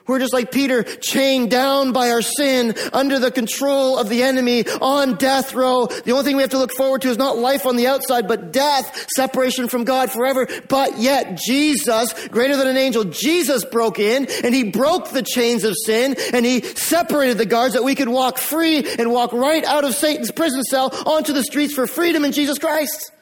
[0.06, 4.66] We're just like Peter, chained down by our sin, under the control of the enemy,
[4.80, 5.86] on death row.
[5.86, 8.26] The only thing we have to look forward to is not life on the outside,
[8.26, 10.48] but death, separation from God forever.
[10.68, 15.64] But yet Jesus, greater than an angel, Jesus broke in and he broke the chains
[15.64, 19.64] of sin and he separated the guards that we could walk free and walk right
[19.64, 23.12] out of Satan's prison cell onto the streets for freedom in Jesus Christ.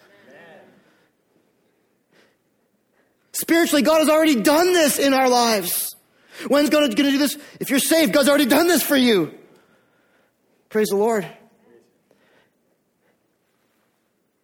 [3.33, 5.95] Spiritually, God has already done this in our lives.
[6.47, 7.37] When's God going to do this?
[7.59, 9.35] If you're saved, God's already done this for you.
[10.69, 11.27] Praise the Lord.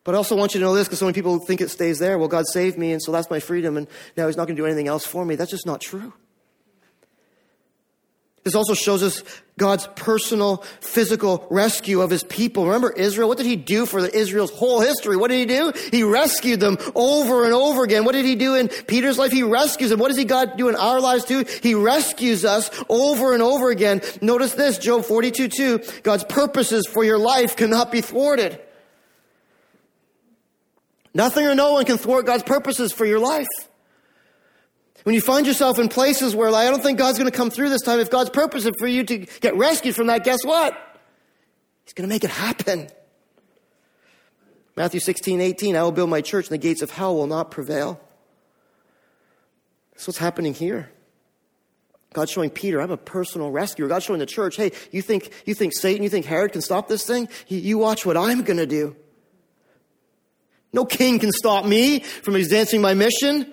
[0.03, 1.99] But I also want you to know this because so many people think it stays
[1.99, 2.19] there.
[2.19, 4.61] Well, God saved me, and so that's my freedom, and now He's not going to
[4.61, 5.35] do anything else for me.
[5.35, 6.13] That's just not true.
[8.45, 9.23] This also shows us
[9.57, 12.67] God's personal physical rescue of his people.
[12.67, 13.27] Remember Israel?
[13.27, 15.17] What did he do for Israel's whole history?
[15.17, 15.73] What did he do?
[15.91, 18.05] He rescued them over and over again.
[18.05, 19.33] What did he do in Peter's life?
[19.33, 19.99] He rescues them.
[19.99, 21.47] What does he God do in our lives too?
[21.63, 24.03] He rescues us over and over again.
[24.21, 25.81] Notice this, Job 42, 2.
[26.03, 28.61] God's purposes for your life cannot be thwarted.
[31.15, 33.47] Nothing or no one can thwart God's purposes for your life.
[35.05, 37.51] When you find yourself in places where like, I don't think God's going to come
[37.51, 40.45] through this time, if God's purpose is for you to get rescued from that, guess
[40.45, 40.77] what?
[41.85, 42.89] He's going to make it happen.
[44.77, 47.51] Matthew 16, 18, I will build my church and the gates of hell will not
[47.51, 48.01] prevail.
[49.93, 50.91] That's what's happening here.
[52.15, 53.89] God's showing Peter, I'm a personal rescuer.
[53.89, 56.89] God's showing the church, hey, you think, you think Satan, you think Herod can stop
[56.89, 57.29] this thing?
[57.49, 58.97] You watch what I'm going to do.
[60.73, 63.53] No king can stop me from advancing my mission.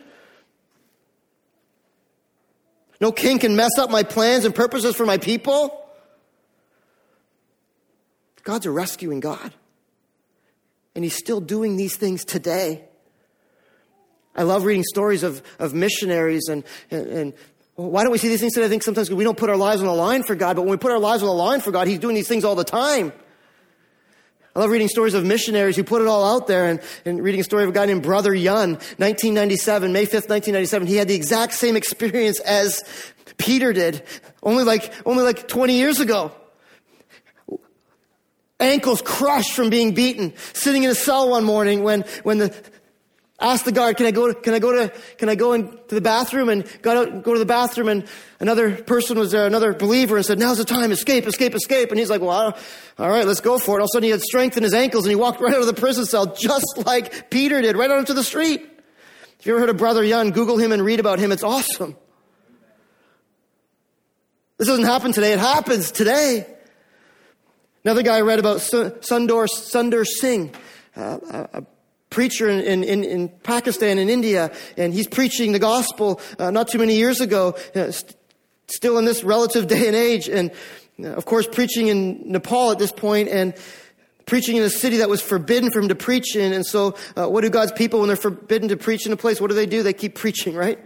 [3.01, 5.77] No king can mess up my plans and purposes for my people.
[8.43, 9.53] God's a rescuing God.
[10.95, 12.85] And He's still doing these things today.
[14.35, 17.33] I love reading stories of, of missionaries and, and, and
[17.75, 18.67] why don't we see these things today?
[18.67, 20.71] I think sometimes we don't put our lives on the line for God, but when
[20.71, 22.63] we put our lives on the line for God, He's doing these things all the
[22.63, 23.11] time.
[24.53, 27.39] I love reading stories of missionaries who put it all out there and, and reading
[27.39, 30.87] a story of a guy named Brother Yun, 1997, May 5th, 1997.
[30.87, 32.83] He had the exact same experience as
[33.37, 34.03] Peter did,
[34.43, 36.33] only like, only like 20 years ago.
[38.59, 42.53] Ankles crushed from being beaten, sitting in a cell one morning when, when the,
[43.41, 46.01] asked the guard, can I go, can I go to, can I go into the
[46.01, 48.07] bathroom and got out, go to the bathroom and
[48.39, 51.89] another person was there, another believer and said, now's the time, escape, escape, escape.
[51.89, 52.55] And he's like, well,
[52.99, 53.81] all right, let's go for it.
[53.81, 55.61] All of a sudden he had strength in his ankles and he walked right out
[55.61, 58.61] of the prison cell just like Peter did, right out onto the street.
[59.39, 61.31] If you ever heard of Brother Yun, Google him and read about him.
[61.31, 61.95] It's awesome.
[64.59, 65.33] This doesn't happen today.
[65.33, 66.45] It happens today.
[67.83, 70.53] Another guy I read about, Sundar, Sundar Singh,
[70.95, 71.63] uh, a
[72.11, 76.77] preacher in, in, in, Pakistan and India, and he's preaching the gospel uh, not too
[76.77, 78.15] many years ago, uh, st-
[78.67, 80.51] still in this relative day and age, and
[81.03, 83.55] uh, of course preaching in Nepal at this point, and
[84.25, 86.53] preaching in a city that was forbidden for him to preach in.
[86.53, 89.41] And so, uh, what do God's people when they're forbidden to preach in a place?
[89.41, 89.81] What do they do?
[89.81, 90.79] They keep preaching, right?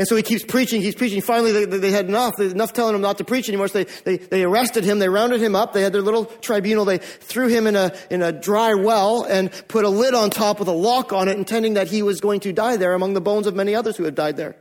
[0.00, 1.20] And so he keeps preaching, he's preaching.
[1.20, 3.68] Finally, they, they had enough, they, enough telling him not to preach anymore.
[3.68, 6.86] So they, they, they arrested him, they rounded him up, they had their little tribunal,
[6.86, 10.58] they threw him in a, in a dry well and put a lid on top
[10.58, 13.20] with a lock on it, intending that he was going to die there among the
[13.20, 14.56] bones of many others who had died there.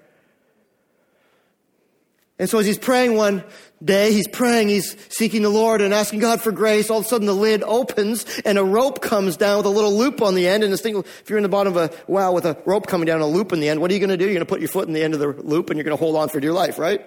[2.39, 3.43] And so as he's praying one
[3.84, 6.89] day, he's praying, he's seeking the Lord and asking God for grace.
[6.89, 9.95] All of a sudden the lid opens and a rope comes down with a little
[9.95, 10.63] loop on the end.
[10.63, 13.06] And this thing, if you're in the bottom of a well with a rope coming
[13.06, 14.23] down a loop in the end, what are you going to do?
[14.23, 15.97] You're going to put your foot in the end of the loop and you're going
[15.97, 17.06] to hold on for dear life, right?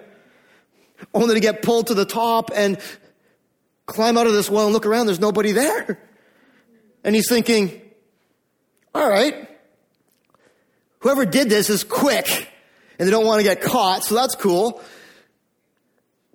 [1.15, 2.79] Only to get pulled to the top and
[3.87, 5.07] climb out of this well and look around.
[5.07, 5.99] There's nobody there.
[7.03, 7.81] And he's thinking,
[8.93, 9.49] all right,
[10.99, 12.49] whoever did this is quick
[12.99, 14.03] and they don't want to get caught.
[14.03, 14.81] So that's cool.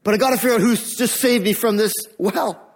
[0.09, 2.67] But I got to figure out who's just saved me from this well.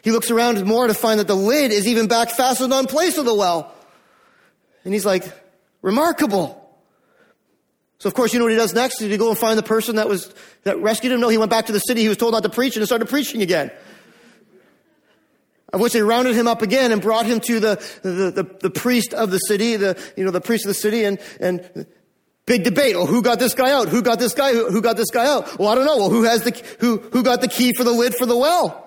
[0.00, 3.18] He looks around more to find that the lid is even back fastened on place
[3.18, 3.70] of the well.
[4.86, 5.30] And he's like,
[5.82, 6.74] remarkable.
[7.98, 8.96] So of course, you know what he does next?
[8.96, 11.20] Did he go and find the person that was, that rescued him?
[11.20, 13.10] No, he went back to the city he was told not to preach and started
[13.10, 13.70] preaching again.
[15.70, 18.70] Of which they rounded him up again and brought him to the, the, the, the
[18.70, 21.86] priest of the city, the, you know, the priest of the city and, and
[22.46, 22.94] Big debate.
[22.94, 23.88] Well, who got this guy out?
[23.88, 24.52] Who got this guy?
[24.52, 25.58] Who, who got this guy out?
[25.58, 25.96] Well, I don't know.
[25.96, 28.86] Well, who has the, who, who got the key for the lid for the well?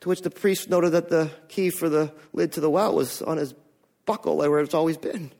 [0.00, 3.20] To which the priest noted that the key for the lid to the well was
[3.20, 3.52] on his
[4.04, 5.32] buckle, where it's always been.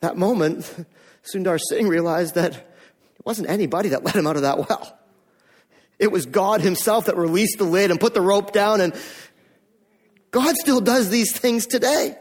[0.00, 0.72] That moment,
[1.24, 4.96] Sundar Singh realized that it wasn't anybody that let him out of that well.
[5.98, 8.94] It was God himself that released the lid and put the rope down and
[10.30, 12.16] God still does these things today.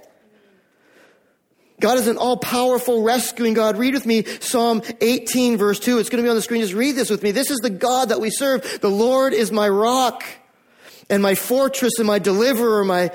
[1.80, 3.78] God is an all powerful rescuing God.
[3.78, 6.00] Read with me Psalm 18 verse 2.
[6.00, 6.62] It's going to be on the screen.
[6.62, 7.32] Just read this with me.
[7.32, 8.80] This is the God that we serve.
[8.82, 10.24] The Lord is my rock
[11.10, 13.12] and my fortress and my deliverer, my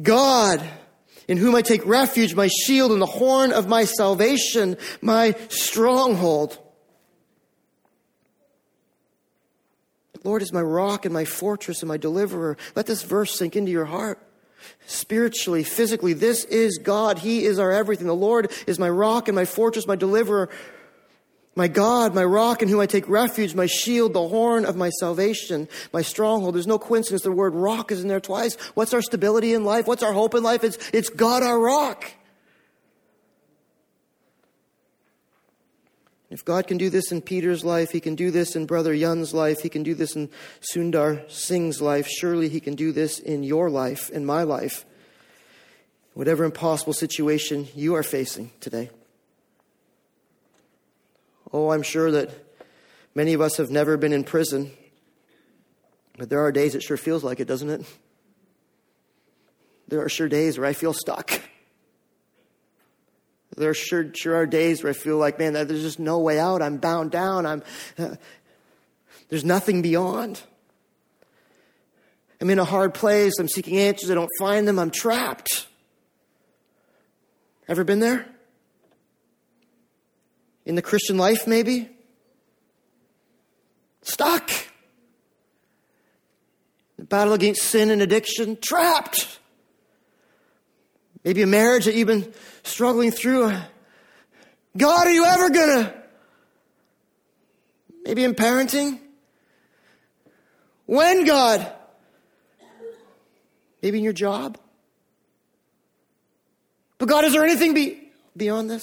[0.00, 0.68] God
[1.30, 6.58] in whom I take refuge, my shield and the horn of my salvation, my stronghold.
[10.14, 12.56] The Lord is my rock and my fortress and my deliverer.
[12.74, 14.18] Let this verse sink into your heart
[14.90, 16.12] spiritually, physically.
[16.12, 17.18] This is God.
[17.18, 18.06] He is our everything.
[18.06, 20.50] The Lord is my rock and my fortress, my deliverer,
[21.56, 24.90] my God, my rock in whom I take refuge, my shield, the horn of my
[24.90, 26.54] salvation, my stronghold.
[26.54, 28.54] There's no coincidence the word rock is in there twice.
[28.74, 29.86] What's our stability in life?
[29.86, 30.64] What's our hope in life?
[30.64, 32.10] It's, it's God our rock.
[36.30, 39.34] If God can do this in Peter's life, He can do this in Brother Yun's
[39.34, 43.42] life, He can do this in Sundar Singh's life, surely He can do this in
[43.42, 44.84] your life, in my life.
[46.14, 48.90] Whatever impossible situation you are facing today.
[51.52, 52.30] Oh, I'm sure that
[53.12, 54.70] many of us have never been in prison,
[56.16, 57.84] but there are days it sure feels like it, doesn't it?
[59.88, 61.40] There are sure days where I feel stuck.
[63.56, 66.62] There sure, sure are days where I feel like, man, there's just no way out.
[66.62, 67.46] I'm bound down.
[67.46, 67.62] I'm,
[67.98, 68.14] uh,
[69.28, 70.40] there's nothing beyond.
[72.40, 73.32] I'm in a hard place.
[73.38, 74.10] I'm seeking answers.
[74.10, 74.78] I don't find them.
[74.78, 75.66] I'm trapped.
[77.68, 78.26] Ever been there?
[80.64, 81.88] In the Christian life, maybe?
[84.02, 84.50] Stuck.
[86.96, 89.39] The battle against sin and addiction, trapped.
[91.24, 93.52] Maybe a marriage that you've been struggling through.
[94.76, 95.94] God, are you ever gonna?
[98.04, 98.98] Maybe in parenting.
[100.86, 101.72] When, God?
[103.82, 104.58] Maybe in your job.
[106.98, 108.82] But God, is there anything be, beyond this?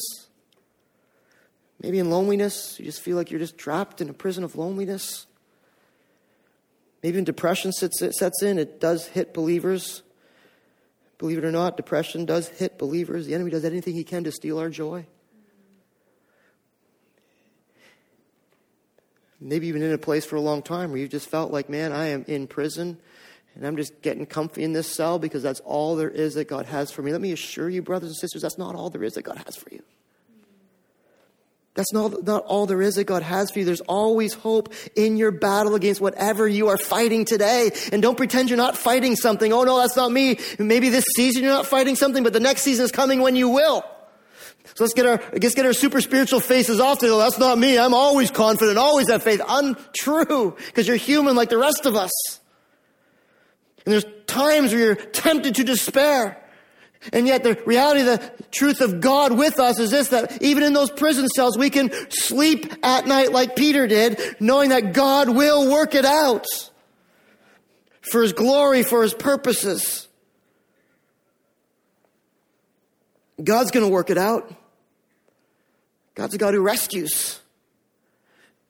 [1.82, 5.28] Maybe in loneliness, you just feel like you're just trapped in a prison of loneliness.
[7.04, 10.02] Maybe when depression sets, sets in, it does hit believers.
[11.18, 13.26] Believe it or not, depression does hit believers.
[13.26, 15.06] The enemy does anything he can to steal our joy.
[19.40, 21.70] Maybe you've been in a place for a long time where you just felt like,
[21.70, 22.98] man, I am in prison
[23.56, 26.66] and I'm just getting comfy in this cell because that's all there is that God
[26.68, 27.12] has for me.
[27.12, 29.56] Let me assure you, brothers and sisters, that's not all there is that God has
[29.56, 29.84] for you.
[31.78, 33.66] That's not, not all there is that God has for you.
[33.66, 37.70] There's always hope in your battle against whatever you are fighting today.
[37.92, 39.54] And don't pretend you're not fighting something.
[39.54, 40.40] Oh no, that's not me.
[40.58, 43.50] Maybe this season you're not fighting something, but the next season is coming when you
[43.50, 43.86] will.
[44.74, 47.16] So let's get our, let's get our super spiritual faces off today.
[47.16, 47.78] That's not me.
[47.78, 49.42] I'm always confident, always have faith.
[49.48, 52.12] Untrue, because you're human like the rest of us.
[53.86, 56.44] And there's times where you're tempted to despair.
[57.14, 60.74] And yet the reality, the truth of God with us is this, that even in
[60.74, 65.72] those prison cells, we can sleep at night like Peter did, knowing that God will
[65.72, 66.46] work it out
[68.02, 70.08] for his glory, for his purposes.
[73.42, 74.52] God's going to work it out.
[76.16, 77.40] God's a God who rescues.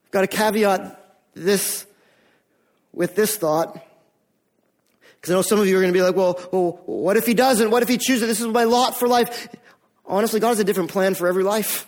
[0.05, 1.85] I've got to caveat this
[2.91, 3.81] with this thought.
[5.17, 7.25] Because I know some of you are going to be like, well, well, what if
[7.25, 7.71] he doesn't?
[7.71, 8.27] What if he chooses?
[8.27, 9.47] This is my lot for life.
[10.05, 11.87] Honestly, God has a different plan for every life.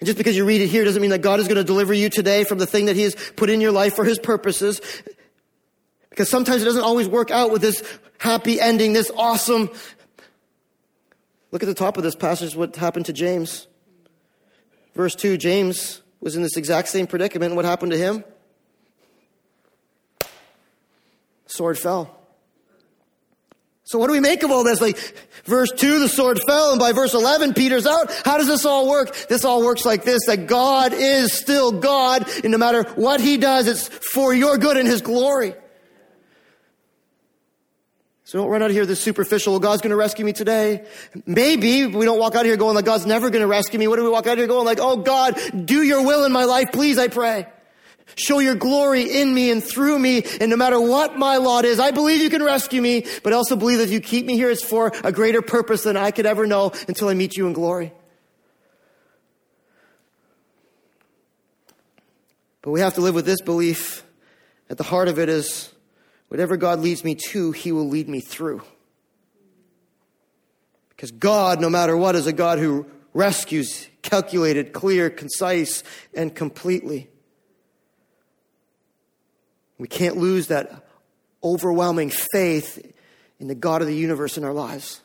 [0.00, 1.94] And just because you read it here doesn't mean that God is going to deliver
[1.94, 4.80] you today from the thing that he has put in your life for his purposes.
[6.10, 7.82] Because sometimes it doesn't always work out with this
[8.18, 9.70] happy ending, this awesome.
[11.50, 13.68] Look at the top of this passage, what happened to James.
[14.94, 17.54] Verse 2 James was in this exact same predicament.
[17.54, 18.24] What happened to him?
[21.56, 22.12] Sword fell.
[23.84, 24.80] So what do we make of all this?
[24.80, 24.98] Like,
[25.44, 28.12] verse 2, the sword fell, and by verse 11, Peter's out.
[28.24, 29.14] How does this all work?
[29.28, 33.36] This all works like this, that God is still God, and no matter what he
[33.36, 35.54] does, it's for your good and his glory.
[38.24, 40.84] So don't run out of here this superficial, well, God's gonna rescue me today.
[41.24, 43.86] Maybe we don't walk out of here going like, God's never gonna rescue me.
[43.86, 46.32] What do we walk out of here going like, oh God, do your will in
[46.32, 47.46] my life, please, I pray.
[48.14, 50.22] Show your glory in me and through me.
[50.40, 53.36] And no matter what my lot is, I believe you can rescue me, but I
[53.36, 56.12] also believe that if you keep me here, it's for a greater purpose than I
[56.12, 57.92] could ever know until I meet you in glory.
[62.62, 64.04] But we have to live with this belief.
[64.70, 65.72] At the heart of it is
[66.28, 68.62] whatever God leads me to, He will lead me through.
[70.90, 75.82] Because God, no matter what, is a God who rescues, calculated, clear, concise,
[76.14, 77.08] and completely.
[79.78, 80.86] We can't lose that
[81.42, 82.92] overwhelming faith
[83.38, 85.00] in the God of the universe in our lives.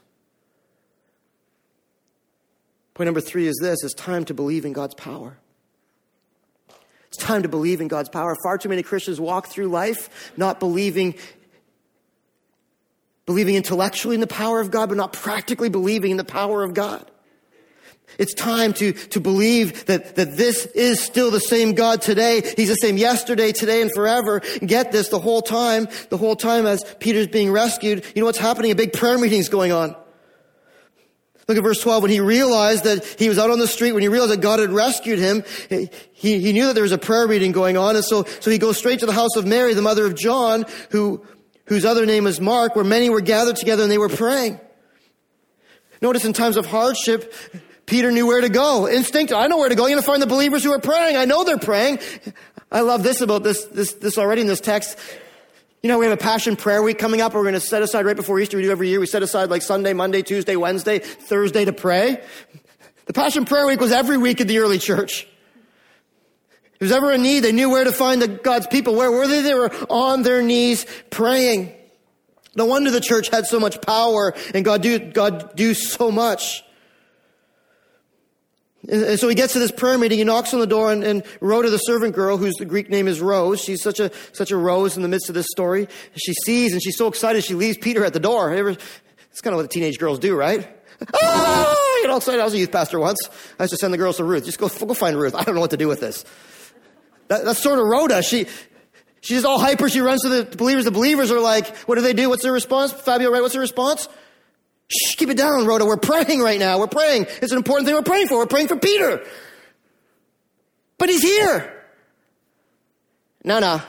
[2.94, 5.38] Point number three is this it's time to believe in God's power.
[7.08, 8.38] It's time to believe in God's power.
[8.42, 11.16] Far too many Christians walk through life not believing,
[13.26, 16.74] believing intellectually in the power of God, but not practically believing in the power of
[16.74, 17.11] God.
[18.22, 22.54] It's time to, to believe that, that this is still the same God today.
[22.56, 24.42] He's the same yesterday, today, and forever.
[24.64, 28.38] Get this the whole time, the whole time as Peter's being rescued, you know what's
[28.38, 28.70] happening?
[28.70, 29.96] A big prayer meeting's going on.
[31.48, 32.04] Look at verse 12.
[32.04, 34.60] When he realized that he was out on the street, when he realized that God
[34.60, 35.44] had rescued him,
[36.14, 37.96] he, he knew that there was a prayer meeting going on.
[37.96, 40.66] And so, so he goes straight to the house of Mary, the mother of John,
[40.92, 41.26] who,
[41.66, 44.60] whose other name is Mark, where many were gathered together and they were praying.
[46.04, 47.34] Notice in times of hardship,
[47.92, 48.88] Peter knew where to go.
[48.88, 49.34] Instinct.
[49.34, 49.84] I know where to go.
[49.84, 51.18] You're going to find the believers who are praying.
[51.18, 52.00] I know they're praying.
[52.72, 54.98] I love this about this, this, this already in this text.
[55.84, 57.34] You know, we have a passion prayer week coming up.
[57.34, 58.56] We're going to set aside right before Easter.
[58.56, 59.02] We do every year.
[59.02, 62.24] We set aside like Sunday, Monday, Tuesday, Wednesday, Thursday to pray.
[63.08, 65.28] The passion prayer week was every week in the early church.
[66.76, 68.96] If there was ever a need, they knew where to find the God's people.
[68.96, 69.42] Where were they?
[69.42, 71.74] They were on their knees praying.
[72.56, 76.64] No wonder the church had so much power and God do, God do so much.
[78.90, 81.24] And so he gets to this prayer meeting, he knocks on the door, and, and
[81.40, 84.98] Rhoda, the servant girl, whose Greek name is Rose, she's such a, such a rose
[84.98, 85.88] in the midst of this story.
[86.16, 88.52] She sees and she's so excited, she leaves Peter at the door.
[88.52, 90.68] It's kind of what the teenage girls do, right?
[91.24, 92.40] Ah, you know, excited.
[92.40, 93.18] I was a youth pastor once.
[93.60, 94.46] I used to send the girls to Ruth.
[94.46, 95.34] Just go, go find Ruth.
[95.34, 96.24] I don't know what to do with this.
[97.28, 98.22] That, that's sort of Rhoda.
[98.22, 98.46] She,
[99.22, 99.90] she's all hyper.
[99.90, 100.86] She runs to the believers.
[100.86, 102.30] The believers are like, what do they do?
[102.30, 102.92] What's their response?
[102.92, 103.42] Fabio, right?
[103.42, 104.08] What's their response?
[104.92, 105.86] Shh, keep it down, Rhoda.
[105.86, 106.80] We're praying right now.
[106.80, 107.28] We're praying.
[107.42, 108.38] It's an important thing we're praying for.
[108.38, 109.26] We're praying for Peter.
[110.98, 111.82] But he's here.
[113.44, 113.82] No, no.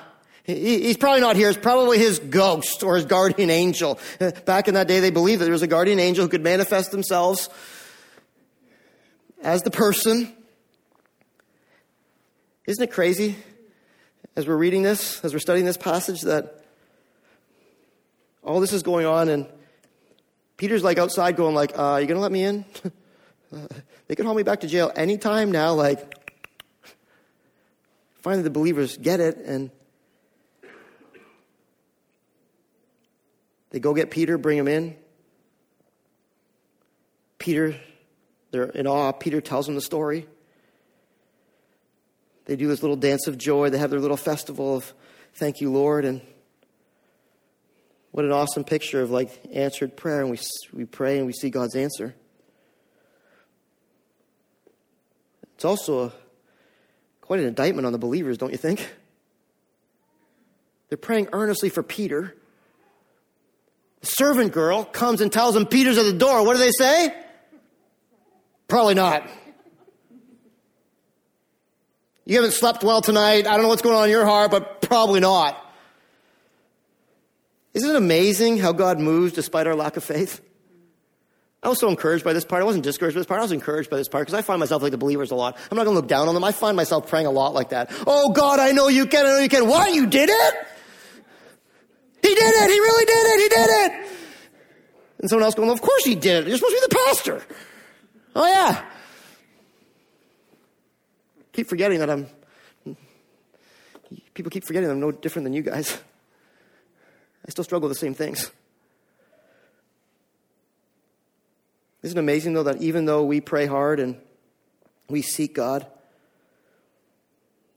[0.45, 1.49] he's probably not here.
[1.49, 3.99] It's probably his ghost or his guardian angel.
[4.21, 6.43] Uh, back in that day, they believed that there was a guardian angel who could
[6.43, 7.51] manifest themselves
[9.43, 10.33] as the person.
[12.67, 13.37] Isn't it crazy
[14.37, 16.65] as we're reading this, as we're studying this passage, that
[18.45, 19.47] all this is going on and
[20.63, 22.65] Peter's like outside going like, uh, you going to let me in?
[24.07, 25.75] they could haul me back to jail anytime now.
[25.75, 26.17] Like,
[28.21, 29.73] finally the believers get it and
[33.71, 34.97] they go get Peter, bring him in.
[37.39, 37.75] Peter,
[38.53, 39.11] they're in awe.
[39.11, 40.29] Peter tells them the story.
[42.45, 43.71] They do this little dance of joy.
[43.71, 44.95] They have their little festival of
[45.35, 46.05] thank you, Lord.
[46.05, 46.21] And
[48.13, 50.39] what an awesome picture of like answered prayer, and we,
[50.73, 52.15] we pray and we see God's answer.
[55.55, 56.13] It's also a,
[57.23, 58.87] quite an indictment on the believers, don't you think?
[60.89, 62.37] They're praying earnestly for Peter.
[64.01, 66.45] The servant girl comes and tells them Peter's at the door.
[66.45, 67.15] What do they say?
[68.69, 69.29] Probably not.
[72.27, 73.47] You haven't slept well tonight.
[73.47, 75.62] I don't know what's going on in your heart, but probably not.
[77.75, 80.41] Isn't it amazing how God moves despite our lack of faith?
[81.63, 82.61] I was so encouraged by this part.
[82.61, 83.39] I wasn't discouraged by this part.
[83.39, 85.57] I was encouraged by this part because I find myself like the believers a lot.
[85.71, 86.43] I'm not going to look down on them.
[86.43, 87.93] I find myself praying a lot like that.
[88.07, 89.25] Oh God, I know you can.
[89.25, 89.69] I know you can.
[89.69, 89.95] What?
[89.95, 90.55] You did it?
[92.21, 92.71] He did it.
[92.71, 93.41] He really did it.
[93.43, 94.09] He did it.
[95.21, 96.49] And someone else going, well, of course he did it.
[96.49, 97.43] You're supposed to be the pastor.
[98.35, 98.85] Oh yeah.
[101.53, 102.27] Keep forgetting that I'm,
[104.35, 105.97] people keep forgetting I'm no different than you guys.
[107.47, 108.51] I still struggle with the same things.
[112.03, 114.17] Isn't it amazing, though, that even though we pray hard and
[115.09, 115.87] we seek God,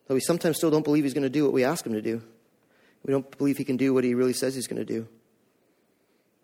[0.07, 2.01] that we sometimes still don't believe He's going to do what we ask Him to
[2.01, 2.21] do?
[3.05, 5.07] We don't believe He can do what He really says He's going to do.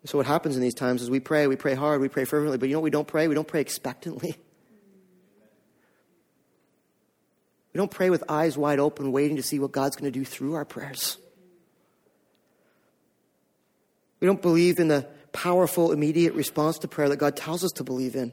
[0.04, 2.58] So, what happens in these times is we pray, we pray hard, we pray fervently,
[2.58, 3.28] but you know we don't pray?
[3.28, 4.36] We don't pray expectantly.
[7.72, 10.26] We don't pray with eyes wide open, waiting to see what God's going to do
[10.26, 11.16] through our prayers.
[14.22, 17.82] We don't believe in the powerful, immediate response to prayer that God tells us to
[17.82, 18.32] believe in.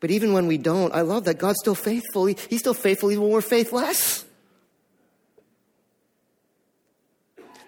[0.00, 2.24] But even when we don't, I love that God's still faithful.
[2.24, 4.24] He, he's still faithful even when we're faithless.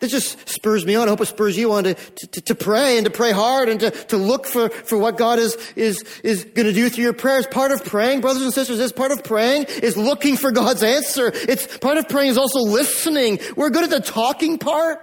[0.01, 1.09] This just spurs me on.
[1.09, 3.81] I hope it spurs you on to, to, to pray and to pray hard and
[3.81, 7.12] to, to look for, for what God is, is, is going to do through your
[7.12, 7.47] prayers.
[7.47, 11.31] Part of praying, brothers and sisters, is part of praying is looking for God's answer.
[11.35, 13.41] It's part of praying is also listening.
[13.57, 15.03] We're good at the talking part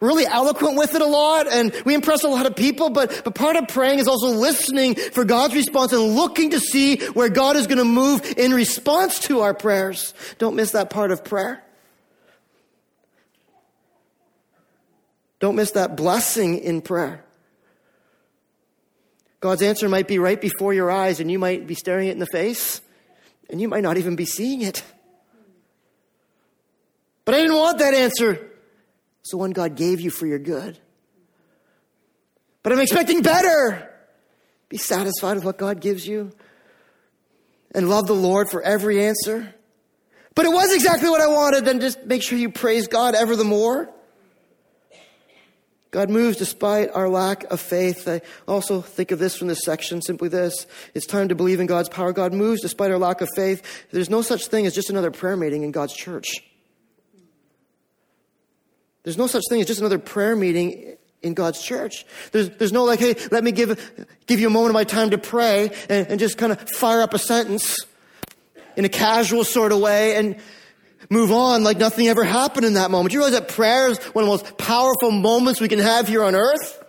[0.00, 3.34] really eloquent with it a lot and we impress a lot of people, but, but
[3.34, 7.56] part of praying is also listening for God's response and looking to see where God
[7.56, 10.12] is going to move in response to our prayers.
[10.38, 11.62] Don't miss that part of prayer.
[15.38, 17.22] Don't miss that blessing in prayer.
[19.40, 22.18] God's answer might be right before your eyes and you might be staring it in
[22.18, 22.80] the face
[23.48, 24.82] and you might not even be seeing it.
[27.24, 28.50] But I didn't want that answer.
[29.26, 30.78] It's the one God gave you for your good.
[32.62, 33.92] But I'm expecting better.
[34.68, 36.30] Be satisfied with what God gives you
[37.74, 39.52] and love the Lord for every answer.
[40.36, 43.34] But it was exactly what I wanted, then just make sure you praise God ever
[43.34, 43.92] the more.
[45.90, 48.06] God moves despite our lack of faith.
[48.06, 50.68] I also think of this from this section, simply this.
[50.94, 52.12] It's time to believe in God's power.
[52.12, 53.88] God moves despite our lack of faith.
[53.90, 56.28] There's no such thing as just another prayer meeting in God's church.
[59.06, 62.04] There's no such thing as just another prayer meeting in God's church.
[62.32, 63.78] There's, there's no like, hey, let me give,
[64.26, 67.02] give you a moment of my time to pray and, and just kind of fire
[67.02, 67.78] up a sentence
[68.74, 70.34] in a casual sort of way and
[71.08, 73.12] move on like nothing ever happened in that moment.
[73.12, 76.24] You realize that prayer is one of the most powerful moments we can have here
[76.24, 76.84] on earth?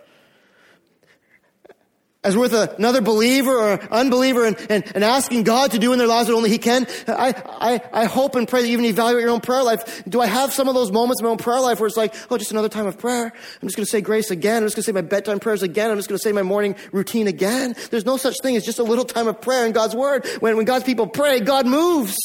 [2.24, 6.08] As with another believer or unbeliever and, and, and, asking God to do in their
[6.08, 6.86] lives what only He can.
[7.06, 10.02] I, I, I hope and pray that you even evaluate your own prayer life.
[10.08, 12.14] Do I have some of those moments in my own prayer life where it's like,
[12.28, 13.26] oh, just another time of prayer?
[13.26, 14.62] I'm just going to say grace again.
[14.62, 15.92] I'm just going to say my bedtime prayers again.
[15.92, 17.76] I'm just going to say my morning routine again.
[17.90, 20.26] There's no such thing as just a little time of prayer in God's Word.
[20.40, 22.18] When, when God's people pray, God moves.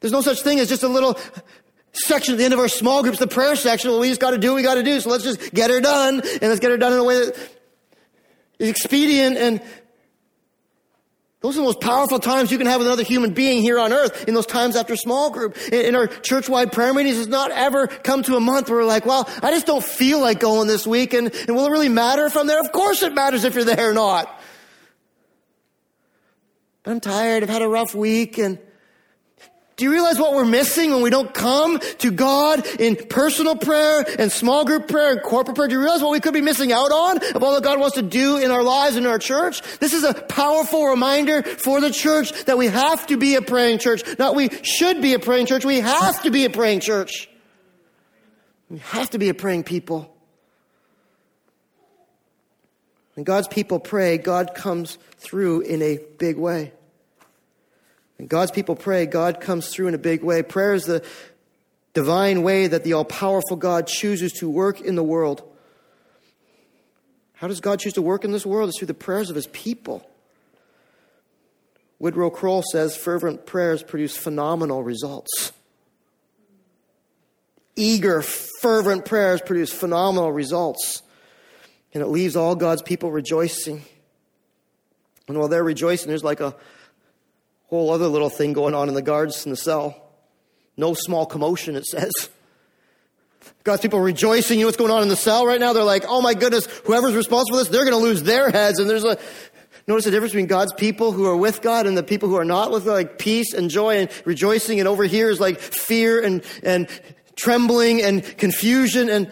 [0.00, 1.18] There's no such thing as just a little
[1.92, 3.90] section at the end of our small groups, the prayer section.
[3.90, 5.00] Well, we just got to do what we got to do.
[5.00, 7.57] So let's just get her done and let's get her done in a way that
[8.58, 9.62] is expedient and
[11.40, 13.92] those are the most powerful times you can have with another human being here on
[13.92, 15.56] earth in those times after small group.
[15.68, 18.84] In, in our church-wide prayer meetings, it's not ever come to a month where we're
[18.84, 21.88] like, well, I just don't feel like going this week and, and will it really
[21.88, 22.60] matter if I'm there?
[22.60, 24.28] Of course it matters if you're there or not.
[26.82, 27.44] But I'm tired.
[27.44, 28.58] I've had a rough week and
[29.78, 34.04] do you realize what we're missing when we don't come to God in personal prayer
[34.18, 35.68] and small group prayer and corporate prayer?
[35.68, 37.94] Do you realize what we could be missing out on of all that God wants
[37.94, 39.62] to do in our lives and in our church?
[39.78, 43.78] This is a powerful reminder for the church that we have to be a praying
[43.78, 44.02] church.
[44.18, 45.64] Not we should be a praying church.
[45.64, 47.30] We have to be a praying church.
[48.68, 50.12] We have to be a praying people.
[53.14, 56.72] When God's people pray, God comes through in a big way.
[58.26, 60.42] God's people pray, God comes through in a big way.
[60.42, 61.04] Prayer is the
[61.94, 65.42] divine way that the all powerful God chooses to work in the world.
[67.34, 68.68] How does God choose to work in this world?
[68.68, 70.08] It's through the prayers of his people.
[72.00, 75.52] Woodrow Kroll says fervent prayers produce phenomenal results.
[77.76, 81.02] Eager, fervent prayers produce phenomenal results.
[81.94, 83.82] And it leaves all God's people rejoicing.
[85.28, 86.56] And while they're rejoicing, there's like a
[87.68, 89.94] Whole other little thing going on in the guards in the cell.
[90.76, 92.12] No small commotion, it says.
[93.64, 94.58] God's people rejoicing.
[94.58, 95.72] You know what's going on in the cell right now?
[95.72, 98.78] They're like, oh my goodness, whoever's responsible for this, they're going to lose their heads.
[98.78, 99.18] And there's a,
[99.86, 102.44] notice the difference between God's people who are with God and the people who are
[102.44, 104.78] not with God, like peace and joy and rejoicing.
[104.78, 106.88] And over here is like fear and, and
[107.36, 109.10] trembling and confusion.
[109.10, 109.30] And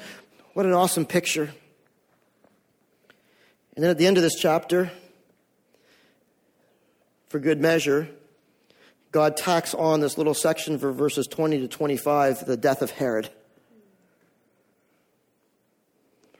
[0.53, 1.51] what an awesome picture.
[3.75, 4.91] And then at the end of this chapter,
[7.29, 8.09] for good measure,
[9.17, 13.31] God tacks on this little section for verses 20 to 25, the death of Herod.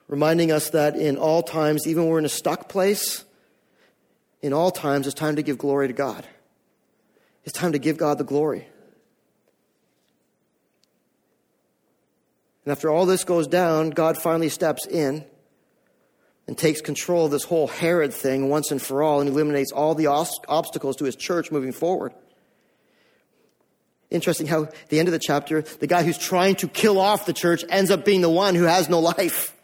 [0.09, 3.25] Reminding us that in all times, even when we're in a stuck place,
[4.43, 6.27] in all times, it's time to give glory to God.
[7.45, 8.69] It's time to give God the glory.
[12.67, 15.25] And after all this goes down, God finally steps in
[16.47, 19.95] and takes control of this whole Herod thing once and for all and eliminates all
[19.95, 22.13] the obstacles to his church moving forward.
[24.11, 27.27] Interesting how at the end of the chapter, the guy who's trying to kill off
[27.27, 29.55] the church ends up being the one who has no life.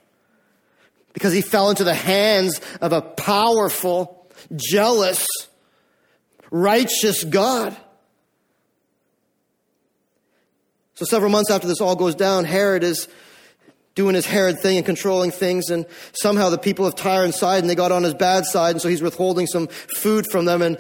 [1.12, 4.26] Because he fell into the hands of a powerful,
[4.56, 5.26] jealous,
[6.50, 7.76] righteous God.
[10.94, 13.08] So several months after this all goes down, Herod is
[13.94, 15.70] doing his Herod thing and controlling things.
[15.70, 18.72] And somehow the people of Tyre and Sidon, they got on his bad side.
[18.72, 20.62] And so he's withholding some food from them.
[20.62, 20.78] And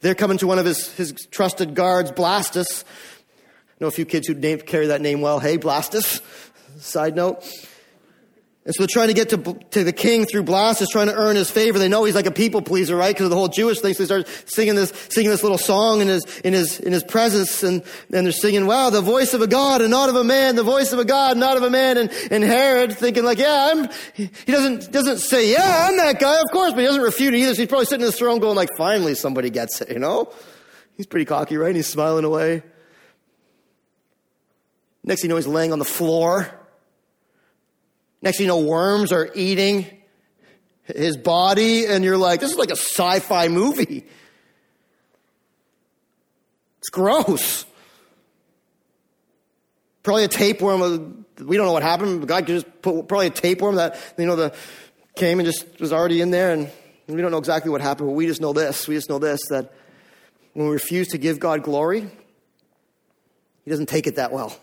[0.00, 2.84] they're coming to one of his, his trusted guards, Blastus.
[2.84, 5.40] I know a few kids who carry that name well.
[5.40, 6.20] Hey, Blastus.
[6.78, 7.44] Side note.
[8.64, 11.34] And so they're trying to get to, to the king through Blastus, trying to earn
[11.34, 11.80] his favor.
[11.80, 13.12] They know he's like a people pleaser, right?
[13.12, 13.92] Because of the whole Jewish thing.
[13.92, 17.02] So they start singing this, singing this little song in his, in his, in his
[17.02, 17.64] presence.
[17.64, 17.82] And,
[18.12, 20.62] and they're singing, wow, the voice of a God and not of a man, the
[20.62, 21.98] voice of a God, not of a man.
[21.98, 26.40] And, and Herod thinking like, yeah, I'm, he doesn't, doesn't say, yeah, I'm that guy,
[26.40, 27.56] of course, but he doesn't refute it either.
[27.56, 30.32] So he's probably sitting in his throne going like, finally somebody gets it, you know?
[30.96, 31.74] He's pretty cocky, right?
[31.74, 32.62] He's smiling away.
[35.02, 36.61] Next thing you know, he's laying on the floor
[38.22, 39.86] Next thing you know, worms are eating
[40.84, 44.04] his body, and you're like, this is like a sci fi movie.
[46.78, 47.64] It's gross.
[50.02, 51.26] Probably a tapeworm.
[51.38, 52.26] We don't know what happened.
[52.26, 54.54] God guy just put probably a tapeworm that you know the
[55.14, 56.70] came and just was already in there, and
[57.06, 58.08] we don't know exactly what happened.
[58.08, 58.88] But we just know this.
[58.88, 59.72] We just know this that
[60.54, 62.00] when we refuse to give God glory,
[63.64, 64.56] He doesn't take it that well.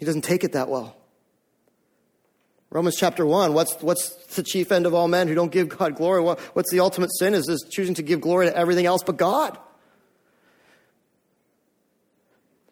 [0.00, 0.96] He doesn't take it that well.
[2.70, 5.94] Romans chapter 1, what's, what's the chief end of all men who don't give God
[5.94, 6.22] glory?
[6.22, 9.18] What, what's the ultimate sin is, is choosing to give glory to everything else but
[9.18, 9.58] God.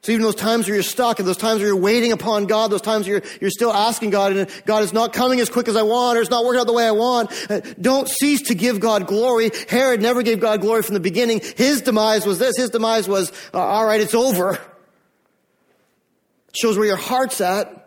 [0.03, 2.71] So even those times where you're stuck and those times where you're waiting upon God,
[2.71, 5.69] those times where you're, you're still asking God and God is not coming as quick
[5.69, 8.41] as I want or it's not working out the way I want, uh, don't cease
[8.49, 9.51] to give God glory.
[9.69, 11.43] Herod never gave God glory from the beginning.
[11.57, 12.57] His demise was this.
[12.57, 14.59] His demise was, uh, all right, it's over
[16.53, 17.85] shows where your heart's at.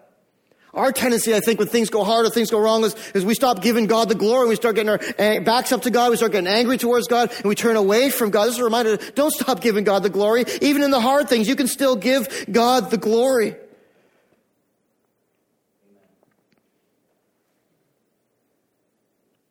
[0.73, 3.33] Our tendency, I think, when things go hard or things go wrong is, is we
[3.33, 4.47] stop giving God the glory.
[4.47, 6.11] We start getting our eh, backs up to God.
[6.11, 8.45] We start getting angry towards God and we turn away from God.
[8.45, 10.45] This is a reminder, don't stop giving God the glory.
[10.61, 13.55] Even in the hard things, you can still give God the glory.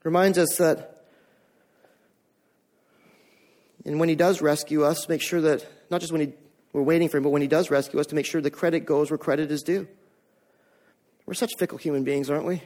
[0.03, 0.91] Reminds us that
[3.85, 6.33] and when he does rescue us, make sure that not just when he
[6.73, 8.81] we're waiting for him, but when he does rescue us, to make sure the credit
[8.87, 9.89] goes where credit is due.
[11.27, 12.63] We're such fickle human beings, aren't we?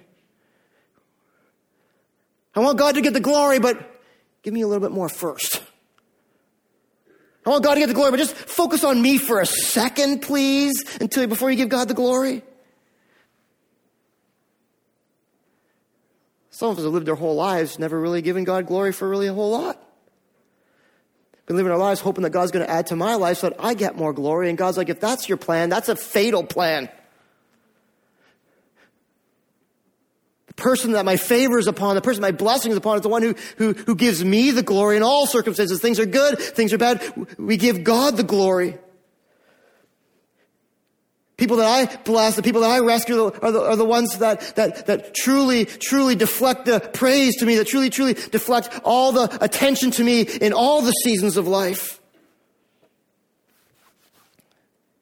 [2.55, 3.78] I want God to get the glory, but
[4.42, 5.62] give me a little bit more first.
[7.46, 10.22] I want God to get the glory, but just focus on me for a second,
[10.22, 12.42] please, until before you give God the glory.
[16.50, 19.26] Some of us have lived their whole lives never really given God glory for really
[19.26, 19.82] a whole lot
[21.47, 23.62] been living our lives hoping that God's going to add to my life so that
[23.62, 24.49] I get more glory.
[24.49, 26.88] And God's like, if that's your plan, that's a fatal plan.
[30.47, 33.09] The person that my favor is upon, the person my blessing is upon is the
[33.09, 35.80] one who, who, who gives me the glory in all circumstances.
[35.80, 37.03] Things are good, things are bad.
[37.38, 38.78] We give God the glory.
[41.37, 44.55] People that I bless, the people that I rescue are the, are the ones that,
[44.55, 49.39] that, that truly, truly deflect the praise to me, that truly, truly deflect all the
[49.43, 52.01] attention to me in all the seasons of life.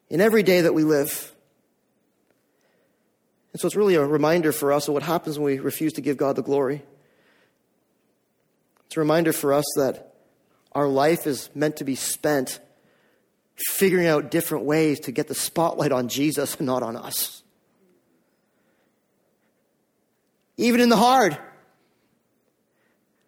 [0.09, 1.33] In every day that we live.
[3.51, 6.01] And so it's really a reminder for us of what happens when we refuse to
[6.01, 6.81] give God the glory.
[8.87, 10.15] It's a reminder for us that
[10.71, 12.59] our life is meant to be spent
[13.55, 17.43] figuring out different ways to get the spotlight on Jesus and not on us.
[20.57, 21.37] Even in the hard.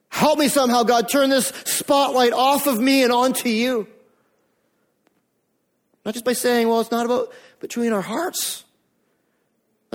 [0.09, 3.88] Help me somehow, God, turn this spotlight off of me and onto you.
[6.05, 8.64] Not just by saying, well, it's not about, but truly our hearts.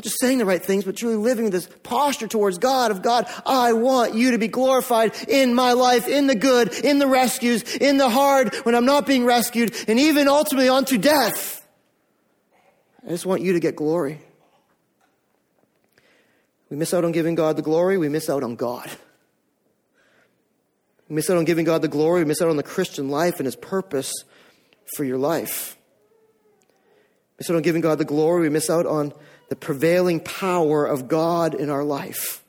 [0.00, 3.30] Not just saying the right things, but truly living this posture towards God of God,
[3.44, 7.76] I want you to be glorified in my life, in the good, in the rescues,
[7.76, 11.68] in the hard, when I'm not being rescued, and even ultimately onto death.
[13.04, 14.22] I just want you to get glory.
[16.70, 18.90] We miss out on giving God the glory, we miss out on God.
[21.10, 23.38] We miss out on giving God the glory, we miss out on the Christian life
[23.38, 24.14] and His purpose
[24.96, 25.76] for your life.
[27.36, 29.12] We miss out on giving God the glory, we miss out on
[29.50, 32.42] the prevailing power of God in our life.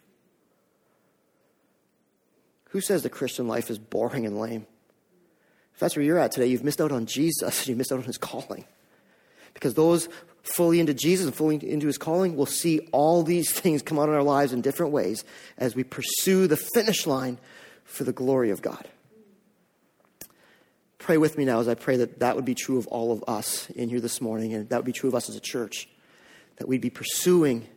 [2.70, 4.66] Who says the Christian life is boring and lame?
[5.74, 7.98] If that's where you're at today, you've missed out on Jesus, and you've missed out
[7.98, 8.66] on His calling.
[9.54, 10.08] Because those
[10.44, 14.10] fully into Jesus and fully into his calling, we'll see all these things come out
[14.10, 15.24] in our lives in different ways
[15.58, 17.38] as we pursue the finish line
[17.84, 18.88] for the glory of God.
[20.98, 23.24] Pray with me now as I pray that that would be true of all of
[23.28, 25.90] us in here this morning, and that would be true of us as a church.
[26.62, 27.68] That we'd be pursuing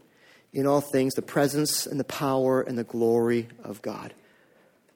[0.52, 4.12] in all things the presence and the power and the glory of God.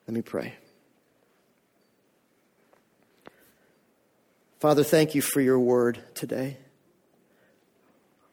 [0.06, 0.52] Let me pray.
[4.60, 6.58] Father, thank you for your word today.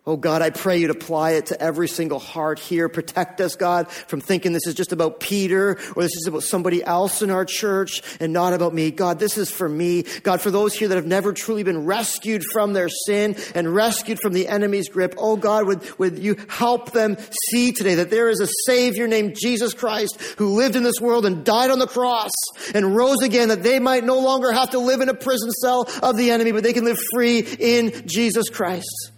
[0.07, 2.87] Oh God, I pray you'd apply it to every single heart here.
[2.89, 6.83] Protect us, God, from thinking this is just about Peter or this is about somebody
[6.83, 8.91] else in our church and not about me.
[8.91, 10.03] God, this is for me.
[10.21, 14.19] God, for those here that have never truly been rescued from their sin and rescued
[14.19, 15.15] from the enemy's grip.
[15.17, 17.17] Oh God, would, would you help them
[17.49, 21.25] see today that there is a Savior named Jesus Christ who lived in this world
[21.25, 22.31] and died on the cross
[22.75, 25.89] and rose again that they might no longer have to live in a prison cell
[26.03, 29.13] of the enemy, but they can live free in Jesus Christ.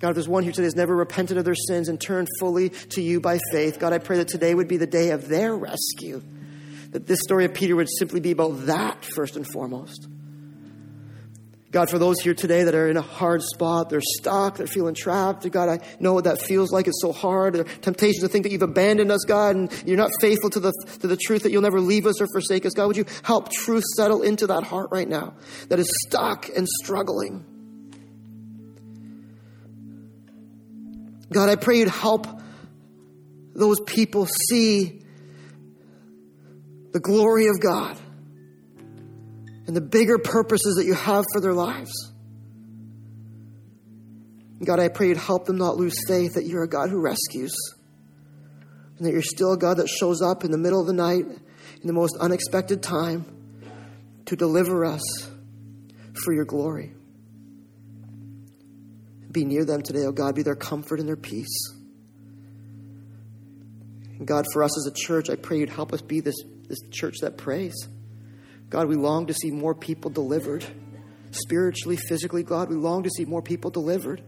[0.00, 2.70] God, if there's one here today has never repented of their sins and turned fully
[2.70, 5.54] to you by faith, God, I pray that today would be the day of their
[5.54, 6.22] rescue.
[6.90, 10.08] That this story of Peter would simply be about that first and foremost.
[11.74, 14.94] God, for those here today that are in a hard spot, they're stuck, they're feeling
[14.94, 15.50] trapped.
[15.50, 16.86] God, I know what that feels like.
[16.86, 17.54] It's so hard.
[17.54, 20.72] There temptations to think that you've abandoned us, God, and you're not faithful to the,
[21.00, 22.74] to the truth that you'll never leave us or forsake us.
[22.74, 25.34] God, would you help truth settle into that heart right now
[25.68, 27.44] that is stuck and struggling?
[31.32, 32.26] God, I pray you'd help
[33.54, 35.00] those people see
[36.92, 37.96] the glory of God
[39.66, 41.92] and the bigger purposes that you have for their lives.
[44.64, 47.54] God, I pray you'd help them not lose faith that you're a God who rescues
[48.98, 51.24] and that you're still a God that shows up in the middle of the night
[51.26, 53.26] in the most unexpected time
[54.26, 55.02] to deliver us
[56.24, 56.94] for your glory.
[59.34, 60.36] Be near them today, oh God.
[60.36, 61.72] Be their comfort and their peace.
[64.16, 66.36] And God, for us as a church, I pray you'd help us be this,
[66.68, 67.74] this church that prays.
[68.70, 70.64] God, we long to see more people delivered.
[71.32, 74.22] Spiritually, physically, God, we long to see more people delivered.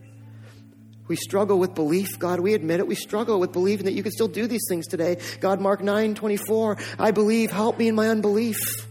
[1.07, 2.41] We struggle with belief, God.
[2.41, 2.89] We admit it.
[2.89, 5.19] We struggle with believing that you can still do these things today.
[5.41, 8.86] God, Mark 9 24, I believe, help me in my unbelief.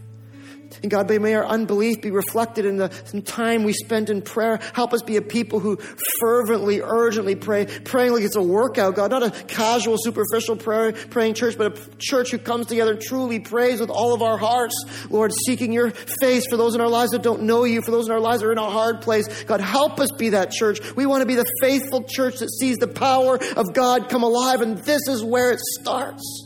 [0.82, 2.88] And God, may our unbelief be reflected in the
[3.24, 4.60] time we spend in prayer.
[4.74, 5.76] Help us be a people who
[6.20, 11.34] fervently, urgently pray, praying like it's a workout, God, not a casual, superficial prayer, praying
[11.34, 14.74] church, but a church who comes together and truly prays with all of our hearts,
[15.10, 18.06] Lord, seeking your face for those in our lives that don't know you, for those
[18.06, 19.44] in our lives that are in a hard place.
[19.44, 20.80] God, help us be that church.
[20.94, 24.60] We want to be the faithful church that sees the power of God come alive,
[24.60, 26.45] and this is where it starts.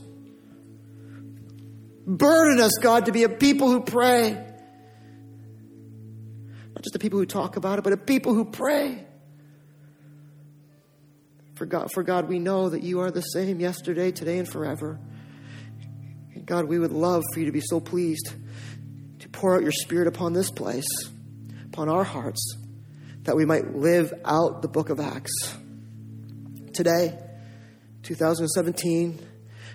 [2.11, 4.33] Burden us, God, to be a people who pray.
[4.33, 4.43] Not
[6.83, 9.07] just a people who talk about it, but a people who pray.
[11.55, 14.99] For God, for God, we know that you are the same yesterday, today, and forever.
[16.35, 18.35] And God, we would love for you to be so pleased
[19.21, 20.89] to pour out your Spirit upon this place,
[21.67, 22.57] upon our hearts,
[23.23, 25.55] that we might live out the book of Acts.
[26.75, 27.17] Today,
[28.03, 29.30] 2017,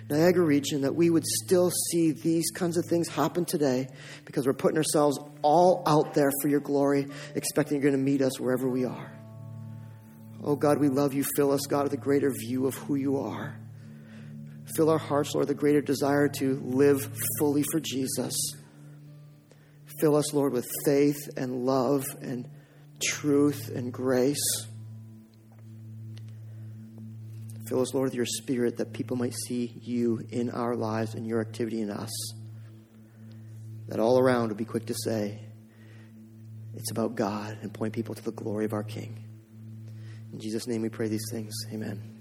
[0.08, 3.88] Niagara region, that we would still see these kinds of things happen today
[4.24, 8.22] because we're putting ourselves all out there for your glory, expecting you're going to meet
[8.22, 9.12] us wherever we are.
[10.44, 11.24] Oh God, we love you.
[11.34, 13.58] Fill us, God, with a greater view of who you are.
[14.76, 18.36] Fill our hearts, Lord, with a greater desire to live fully for Jesus.
[20.00, 22.48] Fill us, Lord, with faith and love and
[23.02, 24.66] truth and grace.
[27.66, 31.26] Fill us, Lord, with your spirit that people might see you in our lives and
[31.26, 32.10] your activity in us.
[33.88, 35.40] That all around would be quick to say,
[36.74, 39.24] it's about God and point people to the glory of our King.
[40.32, 41.54] In Jesus' name we pray these things.
[41.72, 42.15] Amen.